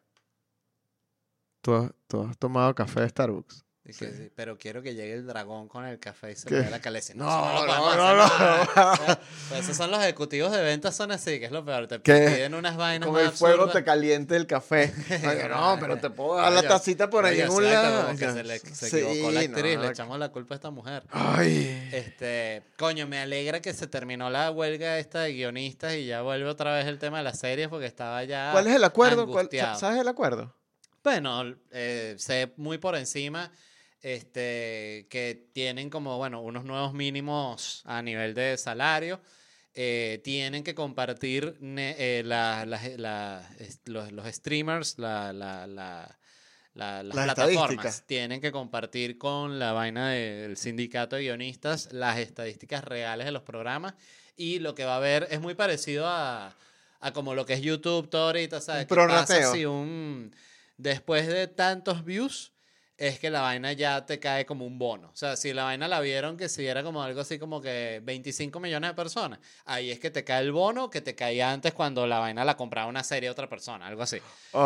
[1.62, 3.66] ¿Tú has, tú has tomado café de Starbucks?
[3.90, 6.70] Y que sí, pero quiero que llegue el dragón con el café y se dé
[6.70, 7.14] la caleza.
[7.16, 8.26] No, No, no, no, no,
[8.76, 9.18] no.
[9.50, 11.88] Pues esos son los ejecutivos de ventas, son así, que es lo peor.
[11.88, 12.30] Te ¿Qué?
[12.34, 13.74] piden unas vainas Con el fuego absurdas.
[13.76, 14.94] te caliente el café.
[15.28, 18.10] Oye, no, pero te puedo dar la tacita por ahí en un lado.
[18.18, 21.04] que se le se Sí, equivocó la actriz, le echamos la culpa a esta mujer.
[21.12, 21.90] Ay.
[21.92, 26.48] Este, coño, me alegra que se terminó la huelga esta de guionistas y ya vuelve
[26.50, 29.26] otra vez el tema de las series porque estaba ya ¿Cuál es el acuerdo?
[29.28, 29.50] ¿Cuál-.
[29.78, 30.54] ¿Sabes el acuerdo?
[31.04, 33.52] Bueno, eh, sé muy por encima
[34.02, 39.22] este, que tienen como, bueno, unos nuevos mínimos a nivel de salario.
[39.82, 46.18] eh, tienen que compartir eh, la- la- la- es- los, los streamers, la, la- la-
[46.74, 48.04] la- las, Las plataformas.
[48.06, 53.44] Tienen que compartir con la vaina del sindicato de guionistas las estadísticas reales de los
[53.44, 53.94] programas.
[54.36, 56.58] Y lo que va a haber es muy parecido a,
[57.00, 58.84] a como lo que es YouTube todo ahorita, ¿sabes?
[58.84, 58.88] Un
[59.28, 60.36] pasa si un
[60.78, 62.52] después de tantos views
[63.00, 65.10] es que la vaina ya te cae como un bono.
[65.10, 68.02] O sea, si la vaina la vieron que si era como algo así como que
[68.04, 71.74] 25 millones de personas, ahí es que te cae el bono que te caía antes
[71.74, 74.18] cuando la vaina la compraba una serie a otra persona, algo así.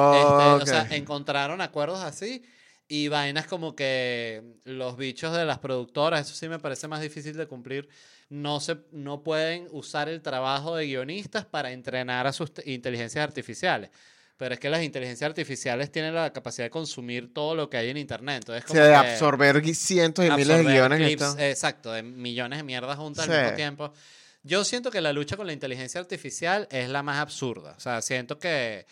[0.09, 2.43] Este, O sea, encontraron acuerdos así
[2.87, 7.35] y vainas como que los bichos de las productoras, eso sí me parece más difícil
[7.37, 7.87] de cumplir,
[8.29, 13.23] no, se, no pueden usar el trabajo de guionistas para entrenar a sus te- inteligencias
[13.23, 13.89] artificiales.
[14.37, 17.89] Pero es que las inteligencias artificiales tienen la capacidad de consumir todo lo que hay
[17.89, 18.37] en Internet.
[18.37, 20.99] Entonces, O como sea, de absorber cientos y miles de absorber guiones.
[20.99, 21.39] y clips, esto.
[21.41, 23.31] Exacto, de millones de mierdas juntas Sí.
[23.31, 23.93] al mismo tiempo.
[24.41, 27.75] Yo siento que la lucha con la inteligencia artificial es la más absurda.
[27.77, 28.85] O sea, siento que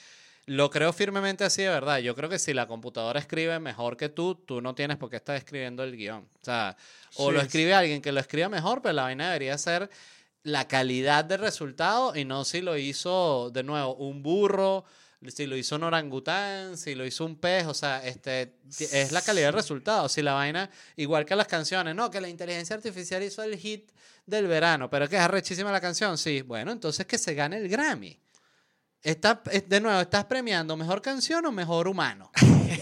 [0.45, 1.97] lo creo firmemente así de verdad.
[1.97, 5.17] Yo creo que si la computadora escribe mejor que tú, tú no tienes por qué
[5.17, 6.21] estar escribiendo el guion.
[6.23, 6.77] O sea,
[7.15, 7.45] o Sí, lo sí.
[7.47, 9.89] escribe alguien que lo escriba mejor, pero la vaina debería ser
[10.43, 14.85] la calidad del resultado y no si lo hizo, de nuevo, un burro,
[15.27, 19.21] si lo hizo un orangután, si lo hizo un pez, o sea, este, es la
[19.21, 20.09] calidad del resultado.
[20.09, 23.91] Si la vaina, igual que las canciones, no, que la inteligencia artificial hizo el hit
[24.25, 27.67] del verano, pero que es arrechísima la canción, sí, bueno, entonces que se gane el
[27.69, 28.19] Grammy.
[29.03, 32.31] está, es- de nuevo, estás premiando mejor canción o mejor humano.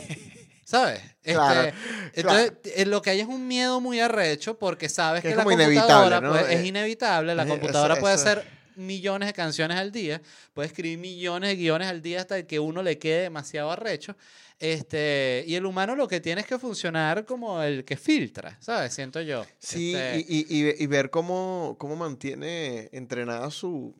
[0.65, 1.01] ¿Sabes?
[1.23, 1.71] Este, Claro,
[2.13, 5.37] entonces, eh, lo que hay es un miedo muy arrecho porque sabes Que que, es
[5.37, 5.73] la computadora
[6.17, 6.29] inevitable, ¿no?
[6.33, 7.33] pues, es Eh, inevitable.
[7.35, 10.21] La computadora eso- puede eso- hacer millones de canciones al día,
[10.53, 14.15] puede escribir millones de guiones al día hasta que uno le quede demasiado arrecho.
[14.57, 18.93] Este, y el humano lo que tiene es que funcionar como el que filtra, ¿sabes?
[18.93, 19.45] Siento yo.
[19.57, 23.95] Sí, Este, y, y- y ve- y ver cómo, cómo mantiene entrenada su,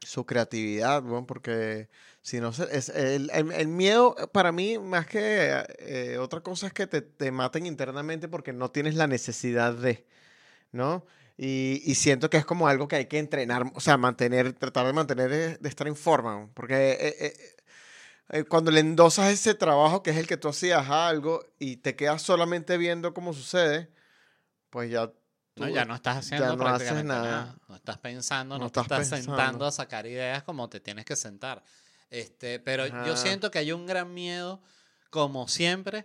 [0.00, 1.88] su creatividad, bueno, porque
[2.20, 6.74] si no, es el, el- el miedo para mí, más que eh, otra cosa, es
[6.74, 10.04] que te, te maten internamente porque no tienes la necesidad de,
[10.70, 11.06] ¿no?
[11.40, 14.86] Y, y siento que es como algo que hay que entrenar, o sea, mantener, tratar
[14.86, 17.56] de mantener, eh, de estar en forma, porque eh, eh,
[18.30, 21.76] eh, cuando le endosas ese trabajo que es el que tú hacías a algo y
[21.76, 23.88] te quedas solamente viendo cómo sucede,
[24.68, 25.12] pues ya No,
[25.54, 27.22] tú- ya no estás haciendo no haces prácticamente nada.
[27.22, 27.56] nada.
[27.68, 31.14] No estás pensando, no, No te estás sentando a sacar ideas como te tienes que
[31.14, 31.62] sentar.
[32.10, 33.16] Este, pero yo Ajá.
[33.16, 34.60] siento que hay un gran miedo,
[35.10, 36.04] como siempre,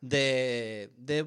[0.00, 1.26] de, de,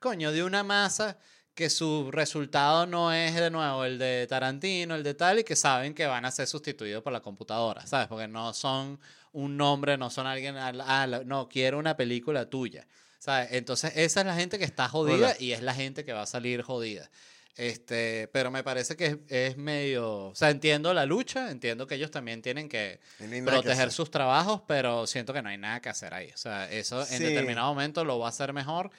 [0.00, 1.18] coño, de una masa
[1.56, 5.56] que su resultado no es de nuevo el de Tarantino, el de tal, y que
[5.56, 8.06] saben que van a ser sustituidos por la computadora, ¿sabes?
[8.08, 9.00] Porque no son
[9.32, 12.86] un nombre, no son alguien, ah, no, quiero una película tuya,
[13.18, 13.48] ¿sabes?
[13.52, 15.36] Entonces esa es la gente que está jodida Hola.
[15.40, 17.10] y es la gente que va a salir jodida.
[17.56, 21.94] Este, pero me parece que es, es medio, o sea, entiendo la lucha, entiendo que
[21.94, 23.92] ellos también tienen que no que proteger hacer.
[23.92, 26.30] sus trabajos, pero siento que no hay nada que hacer ahí.
[26.34, 27.24] O sea, eso en Sí.
[27.24, 28.90] determinado momento lo va a hacer mejor.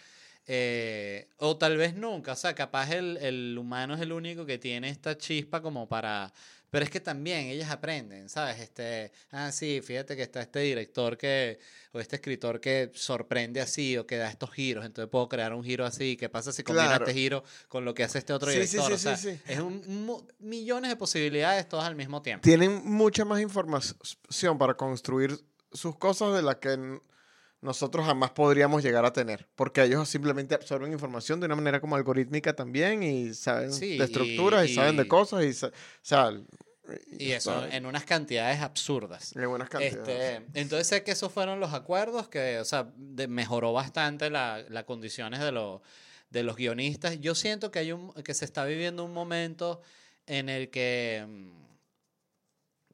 [0.48, 2.32] Eh, o tal vez nunca.
[2.34, 6.34] O sea, capaz el, el humano es el único que tiene esta chispa como para.
[6.70, 8.60] Pero es que también ellas aprenden, ¿sabes?
[8.60, 11.60] Este, ah, sí, fíjate que está este director que,
[11.94, 15.64] o este escritor que sorprende así o que da estos giros, entonces puedo crear un
[15.64, 16.18] giro así.
[16.18, 17.06] ¿Qué pasa si combina Claro.
[17.08, 18.88] este giro con lo que hace este otro Sí, sí, director?
[18.88, 19.42] sí, o sea, sí, sí.
[19.48, 22.44] es un, millones de posibilidades todas al mismo tiempo.
[22.44, 25.40] Tienen mucha más información para construir
[25.72, 27.00] sus cosas de la que
[27.62, 31.96] nosotros jamás podríamos llegar a tener, porque ellos simplemente absorben información de una manera como
[31.96, 35.72] algorítmica también y saben Sí, de estructuras y, y- saben de y- cosas y, o
[36.02, 36.32] sea,
[37.20, 39.34] Y eso en unas cantidades absurdas.
[39.34, 39.98] de buenas cantidades.
[40.40, 44.64] Este, entonces sé que esos fueron los acuerdos que, o sea, de- mejoró bastante la-
[44.70, 45.82] las condiciones de, los
[46.30, 47.20] de los guionistas.
[47.20, 49.82] Yo siento que hay un que se está viviendo un momento
[50.28, 51.57] en el que mm,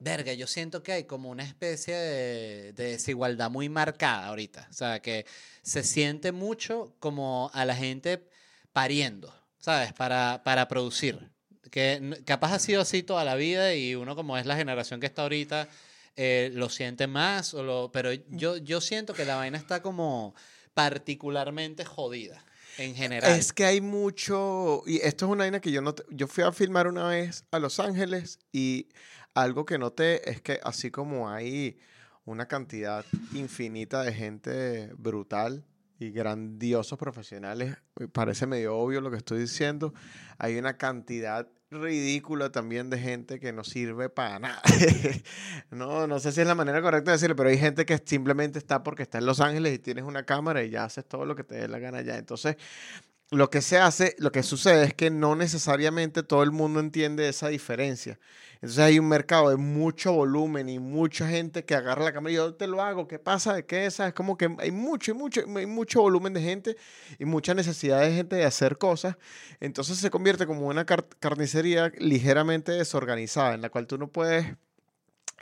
[0.04, 4.68] verga, yo siento que hay como una especie de, de desigualdad muy marcada ahorita.
[4.70, 5.26] O sea, que
[5.62, 8.28] se siente mucho como a la gente
[8.74, 9.93] pariendo, ¿sabes?
[9.93, 11.32] Para, para producir.
[11.72, 15.08] Que capaz ha sido así toda la vida y uno como es la generación que
[15.08, 15.70] está ahorita,
[16.16, 20.36] eh, lo siente más, o lo, pero yo, yo siento que la vaina está como
[20.76, 22.45] particularmente jodida
[22.78, 23.32] en general.
[23.32, 26.51] Es que hay mucho, y esto es una vaina que yo no, yo fui a
[26.51, 28.88] filmar una vez a Los Ángeles y
[29.34, 31.80] algo que noté es que así como hay
[32.26, 35.66] una cantidad infinita de gente brutal
[36.00, 39.94] y grandiosos profesionales, me parece medio obvio lo que estoy diciendo,
[40.38, 44.62] hay una cantidad ridícula también de gente que no sirve para nada.
[45.72, 48.60] no, no sé si es la manera correcta de decirlo, pero hay gente que simplemente
[48.60, 51.36] está porque está en Los Ángeles y tienes una cámara y ya haces todo lo
[51.36, 52.18] que te dé la gana ya.
[52.18, 52.58] Entonces,
[53.34, 57.28] lo que se hace, lo que sucede es que no necesariamente todo el mundo entiende
[57.30, 58.20] esa diferencia.
[58.56, 62.36] Entonces hay un mercado de mucho volumen y mucha gente que agarra la cámara y
[62.36, 63.54] yo te lo hago, ¿qué pasa?
[63.56, 64.00] ¿De qué es?
[64.00, 66.78] Es como que hay mucho, mucho, hay mucho volumen de gente
[67.20, 69.18] y mucha necesidad de gente de hacer cosas.
[69.60, 74.46] Entonces se convierte como una car- carnicería ligeramente desorganizada, en la cual tú no puedes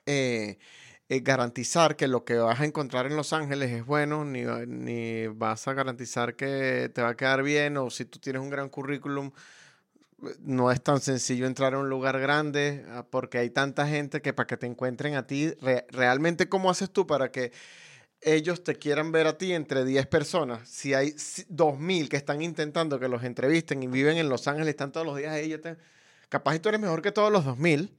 [0.06, 0.58] eh,
[1.12, 5.28] eh, garantizar que lo que vas a encontrar en Los Ángeles es bueno, ni, ni
[5.28, 8.70] vas a garantizar que te va a quedar bien, o si tú tienes un gran
[8.70, 9.32] currículum,
[10.24, 14.22] eh, no es tan sencillo entrar a un lugar grande, ah, porque hay tanta gente
[14.22, 17.51] que para que te encuentren a ti, re- realmente, ¿cómo haces tú para que
[18.22, 20.68] ellos te quieran ver a ti entre 10 personas?
[20.70, 24.70] Si hay si- 2.000 que están intentando que los entrevisten y viven en Los Ángeles,
[24.70, 25.78] están todos los días ahí, yo te-
[26.30, 27.91] capaz y tú eres mejor que todos los 2.000.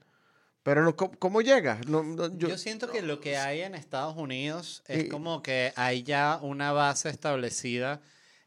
[0.62, 1.86] Pero no, ¿cómo, cómo llegas?
[1.88, 5.72] No, no, Yo, siento que lo que hay en Estados Unidos es Y- como que
[5.76, 8.00] hay ya una base establecida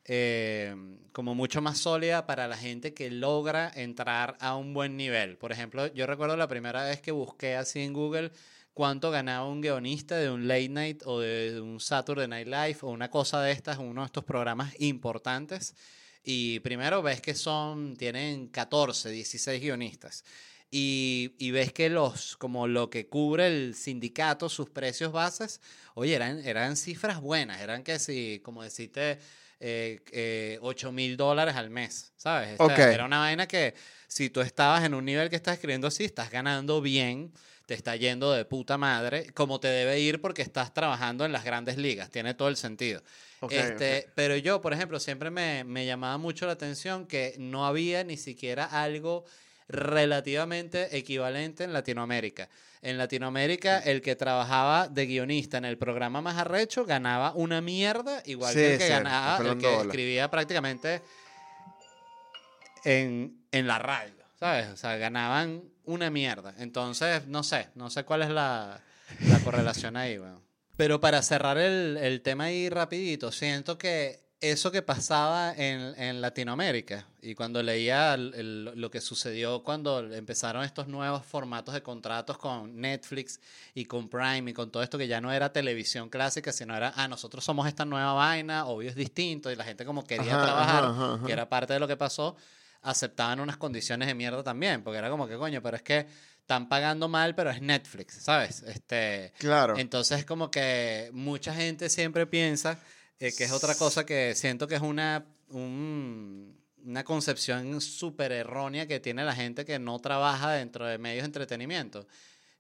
[0.08, 0.76] eh,
[1.12, 5.36] como mucho más sólida para la gente que logra entrar a un buen nivel.
[5.38, 8.32] Por ejemplo, yo recuerdo la primera vez que busqué así en Google
[8.76, 12.90] cuánto ganaba un guionista de un late night o de un Saturday Night Live o
[12.92, 15.74] una cosa de estas, uno de estos programas importantes.
[16.24, 20.24] Y primero ves que son, tienen 14, 16 guionistas.
[20.78, 25.62] Y, y ves que los, como lo que cubre el sindicato, sus precios bases,
[25.94, 29.18] oye, eran, eran cifras buenas, eran que si, como decirte,
[29.62, 32.60] eh, eh, 8 mil dólares al mes, ¿sabes?
[32.60, 32.94] Esta-.
[32.94, 33.74] Era una vaina que
[34.10, 37.32] si tú estabas en un nivel que estás escribiendo así, estás ganando bien,
[37.68, 41.46] te está yendo de puta madre, como te debe ir porque estás trabajando en las
[41.46, 43.02] grandes ligas, tiene todo el sentido.
[43.40, 47.66] Ok, este, Pero yo, por ejemplo, siempre me, me llamaba mucho la atención que no
[47.66, 49.24] había ni siquiera algo
[49.68, 52.50] relativamente equivalente en Latinoamérica.
[52.82, 58.22] En Latinoamérica, el que trabajaba de guionista en el programa más arrecho ganaba una mierda,
[58.26, 61.02] igual Sí, que el que ganaba, el que escribía prácticamente
[62.84, 64.68] en, en la radio, ¿sabes?
[64.68, 66.54] O sea, ganaban una mierda.
[66.60, 68.82] Entonces, no sé, no sé cuál es la,
[69.28, 70.20] la correlación ahí.
[70.78, 76.22] Pero para cerrar el, el tema ahí rapidito, siento que eso que pasaba en, en
[76.22, 81.82] Latinoamérica y cuando leía el- el- lo que sucedió cuando empezaron estos nuevos formatos de
[81.82, 83.40] contratos con Netflix
[83.74, 86.94] y con Prime y con todo esto que ya no era televisión clásica, sino era,
[86.96, 90.42] ah, nosotros somos esta nueva vaina, obvio es distinto y la gente como quería Ajá,
[90.46, 91.26] trabajar, ajá, ajá, ajá.
[91.26, 92.36] que era parte de lo que pasó,
[92.82, 96.06] aceptaban unas condiciones de mierda también, porque era como que coño, pero es que
[96.42, 98.62] están pagando mal, pero es Netflix, ¿sabes?
[98.64, 99.78] Este, Claro.
[99.80, 102.78] entonces, como que mucha gente siempre piensa
[103.20, 108.88] eh, que es otra cosa que siento que es una, un- una concepción súper errónea
[108.88, 112.08] que tiene la gente que no trabaja dentro de medios de entretenimiento.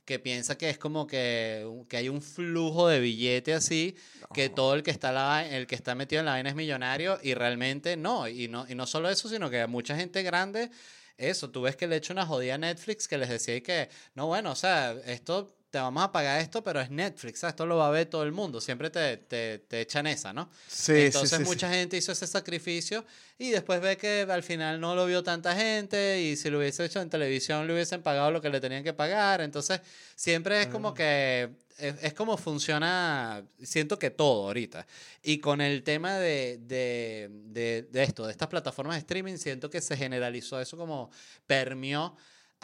[0.03, 3.95] Que piensa que es como que, que hay un flujo de billete así,
[4.35, 7.19] que todo el que, está la, el que está metido en la vaina es millonario
[7.23, 8.27] y realmente no.
[8.27, 10.69] Y no, y no solo eso, sino que a mucha gente grande
[11.17, 13.89] eso, tú ves que le he hecho una jodida a Netflix que les decía que,
[14.13, 17.51] no, bueno, o sea, esto, te vamos a pagar esto, pero es Netflix, ¿sabes?
[17.51, 20.49] Esto lo va a ver todo el mundo, siempre te, te, te echan esa, ¿no?
[20.69, 21.49] Sí, Entonces sí, sí, sí.
[21.49, 23.03] mucha gente hizo ese sacrificio
[23.37, 26.85] y después ve que al final no lo vio tanta gente y si lo hubiese
[26.85, 29.41] hecho en televisión le hubiesen pagado lo que le tenían que pagar.
[29.41, 29.81] Entonces
[30.15, 34.87] siempre es como que es, es como funciona, siento que todo ahorita.
[35.23, 39.69] Y con el tema de, de, de, de esto, de estas plataformas de streaming, siento
[39.69, 41.11] que se generalizó eso como
[41.45, 42.15] permeó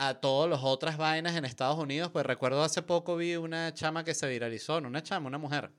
[0.01, 2.09] a todas las otras vainas en Estados Unidos.
[2.11, 5.69] Pues recuerdo hace poco vi una chama que se viralizó, no una chama, una mujer,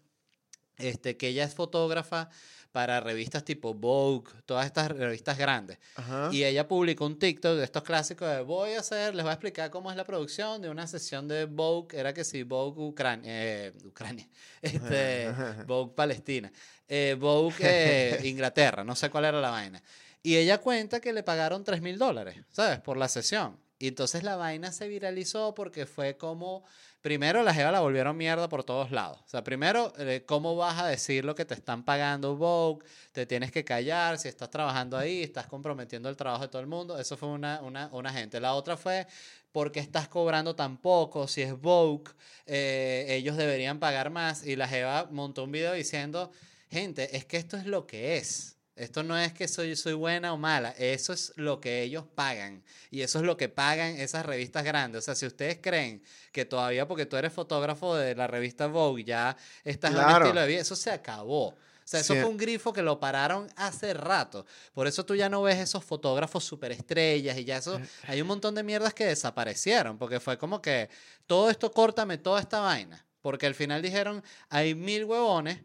[0.76, 2.28] este, que ella es fotógrafa
[2.70, 5.78] para revistas tipo Vogue, todas estas revistas grandes.
[5.96, 6.30] Ajá.
[6.30, 9.34] Y ella publicó un TikTok de estos clásicos de voy a hacer, les voy a
[9.34, 13.24] explicar cómo es la producción de una sesión de Vogue, era que sí, Vogue Ucrania,
[13.26, 14.28] eh, Ucrania,
[14.62, 15.32] este,
[15.66, 16.52] Vogue Palestina,
[16.86, 19.82] eh, Vogue eh, Inglaterra, no sé cuál era la vaina.
[20.22, 22.78] Y ella cuenta que le pagaron 3 mil dólares, ¿sabes?
[22.78, 23.58] Por la sesión.
[23.82, 26.62] Y entonces la vaina se viralizó porque fue como,
[27.00, 29.18] primero la jeva la volvieron mierda por todos lados.
[29.26, 32.86] O sea, primero, eh, ¿cómo vas a decir lo que te están pagando Vogue?
[33.10, 36.68] Te tienes que callar, si estás trabajando ahí, estás comprometiendo el trabajo de todo el
[36.68, 36.96] mundo.
[36.96, 38.38] Eso fue una, una, una gente.
[38.38, 39.08] La otra fue,
[39.50, 41.26] ¿por qué estás cobrando tan poco?
[41.26, 42.12] Si es Vogue,
[42.46, 44.46] eh, ellos deberían pagar más.
[44.46, 46.30] Y la jeva montó un video diciendo,
[46.70, 48.61] gente, es que esto es lo que es.
[48.82, 52.62] Esto no es que soy, soy buena o mala, eso es lo que ellos pagan.
[52.90, 54.98] Y eso es lo que pagan esas revistas grandes.
[54.98, 56.02] O sea, si ustedes creen
[56.32, 60.24] que todavía porque tú eres fotógrafo de la revista Vogue ya estás en un Claro.
[60.26, 61.48] estilo de vida, eso se acabó.
[61.48, 62.20] O sea, eso Sí.
[62.20, 64.46] fue un grifo que lo pararon hace rato.
[64.72, 67.80] Por eso tú ya no ves esos fotógrafos superestrellas y ya eso.
[68.06, 70.88] Hay un montón de mierdas que desaparecieron porque fue como que
[71.26, 73.04] todo esto, córtame toda esta vaina.
[73.20, 75.58] Porque al final dijeron, hay mil huevones,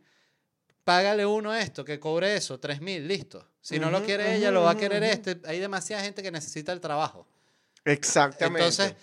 [0.88, 3.46] págale uno esto, que cobre eso, tres mil, listo.
[3.60, 5.12] Si no lo quiere ella, lo va a querer ujú.
[5.12, 5.42] este.
[5.46, 7.28] Hay demasiada gente que necesita el trabajo.
[7.84, 8.64] Exactamente.
[8.64, 8.96] Entonces,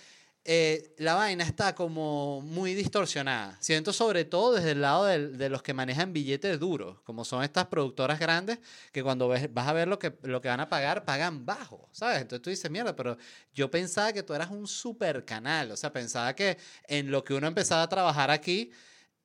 [0.43, 3.55] eh, la vaina está como muy distorsionada.
[3.61, 7.43] Siento sobre todo desde el lado del- de, los que manejan billetes duros, como son
[7.43, 8.57] estas productoras grandes,
[8.91, 11.87] que cuando ves, vas a ver lo que, lo que van a pagar, pagan bajo,
[11.91, 12.19] ¿sabes?
[12.19, 13.15] Entonces tú dices, mierda, pero
[13.53, 16.57] yo pensaba que tú eras un super canal, o sea, pensaba que
[16.87, 18.71] en lo que uno empezaba a trabajar aquí,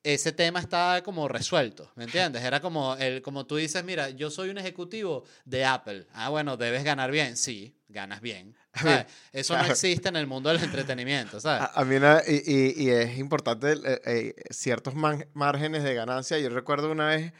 [0.02, 2.42] ese tema estaba como resuelto, ¿me entiendes?
[2.42, 6.06] Era como, el, como tú dices, mira, yo soy un ejecutivo de Apple.
[6.14, 7.36] Ah, bueno, debes ganar bien.
[7.36, 8.56] Sí, ganas bien.
[8.74, 9.06] ¿sabes?
[9.32, 11.62] Eso no existe en el mundo del entretenimiento, ¿sabes?
[11.74, 15.94] A, a mí una- y, y- y es importante eh, eh, ciertos man- márgenes de
[15.94, 16.38] ganancia.
[16.38, 17.32] Yo recuerdo una vez,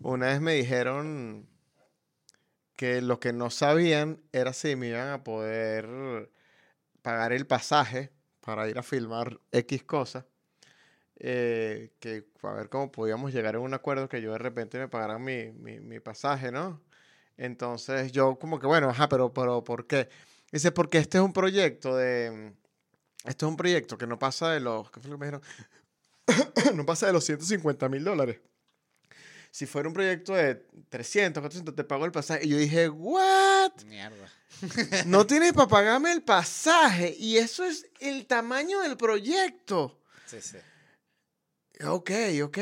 [0.00, 1.46] una vez me dijeron
[2.76, 6.30] que lo que no sabían era si me iban a poder
[7.02, 10.24] pagar el pasaje para ir a filmar X cosas.
[11.18, 14.88] Eh, que a ver cómo podíamos llegar a un acuerdo que yo de repente me
[14.88, 16.80] pagaran mi, mi, mi pasaje, ¿no?
[17.36, 20.08] Entonces yo como que, bueno, ajá, pero, pero ¿por qué?
[20.50, 22.52] Dice, porque este es un proyecto de...
[23.24, 24.90] Esto es un proyecto que no pasa de los...
[24.90, 25.42] ¿Qué fue lo que me dijeron?
[26.76, 28.40] no pasa de los 150 mil dólares.
[29.50, 32.46] Si fuera un proyecto de 300, 400, te pago el pasaje.
[32.46, 33.72] Y yo dije, ¿what?
[33.86, 34.32] Mierda.
[35.06, 37.14] No tienes para pagarme el pasaje.
[37.18, 40.00] Y eso es el tamaño del proyecto.
[40.26, 40.58] Sí, sí.
[41.86, 42.10] Ok,
[42.44, 42.58] ok.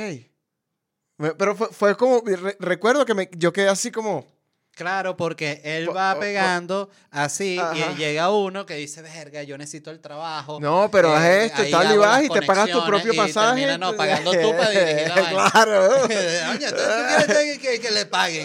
[1.38, 4.26] Pero fue, fue como, re- recuerdo que me, yo quedé así como,
[4.72, 7.74] Claro, porque él va o- o- pegando así Ajá.
[7.74, 10.60] y llega uno que dice, verga, yo necesito el trabajo.
[10.60, 13.46] no, pero haz Eh, esto, tal y vas y te pagas tu propio pasaje.
[13.62, 16.02] termina, no, pagando tú para dirigir la claro.
[16.04, 18.44] Oye, tú quieres que, que le paguen.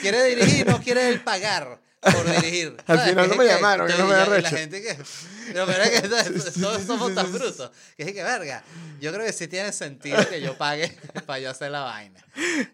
[0.00, 1.80] Quiere dirigir, no quiere él pagar
[2.12, 2.76] por dirigir.
[2.86, 3.10] Al ¿Sabes?
[3.10, 4.96] final no me llamaron, que no me y La gente que.
[5.52, 7.70] Pero mira que todos, somos tan brutos.
[7.96, 8.64] Que es que, verga,
[9.00, 10.96] yo creo que sí tiene sentido que yo pague
[11.26, 12.24] para yo hacer la vaina.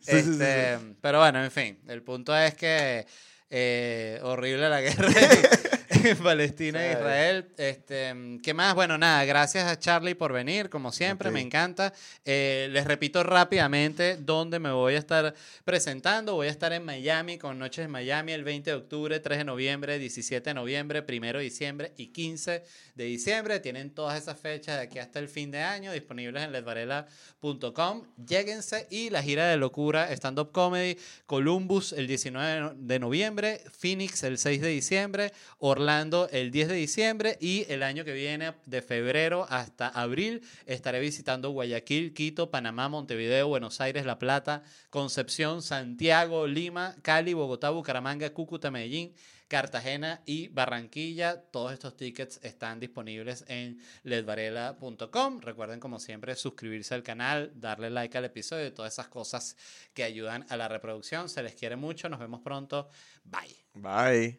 [0.06, 3.06] Este, Pero bueno, en fin, el punto es que
[3.50, 5.08] eh, horrible la guerra
[6.22, 6.92] Palestina e.
[6.92, 7.48] Israel.
[7.56, 8.74] Este, ¿Qué más?
[8.74, 11.92] Bueno, nada, gracias a Charlie por venir, como siempre, me encanta.
[12.24, 15.34] Eh, les repito rápidamente dónde me voy a estar
[15.64, 16.34] presentando.
[16.34, 19.44] Voy a estar en Miami con Noches en Miami el 20 de octubre, 3 de
[19.44, 22.62] noviembre, 17 de noviembre, 1 de diciembre y 15
[22.94, 23.60] de diciembre.
[23.60, 28.04] Tienen todas esas fechas de aquí hasta el fin de año disponibles en ledvarela.com.
[28.26, 30.96] Lléguense y la gira de locura Stand Up Comedy
[31.26, 35.89] Columbus el 19 de no- de noviembre, Phoenix el 6 de diciembre, Orlando
[36.30, 41.50] el 10 de diciembre y el año que viene de febrero hasta abril estaré visitando
[41.50, 48.70] Guayaquil, Quito, Panamá, Montevideo, Buenos Aires, La Plata, Concepción, Santiago, Lima, Cali, Bogotá, Bucaramanga, Cúcuta,
[48.70, 49.14] Medellín.
[49.48, 51.42] Cartagena y Barranquilla.
[51.50, 55.40] Todos estos tickets están disponibles en ledvarela.com.
[55.40, 59.56] Recuerden, como siempre, suscribirse al canal, darle like al episodio y todas esas cosas
[59.92, 61.28] que ayudan a la reproducción.
[61.28, 62.08] Se les quiere mucho.
[62.08, 62.90] Nos vemos pronto.
[63.24, 63.56] Bye.
[63.74, 64.38] Bye.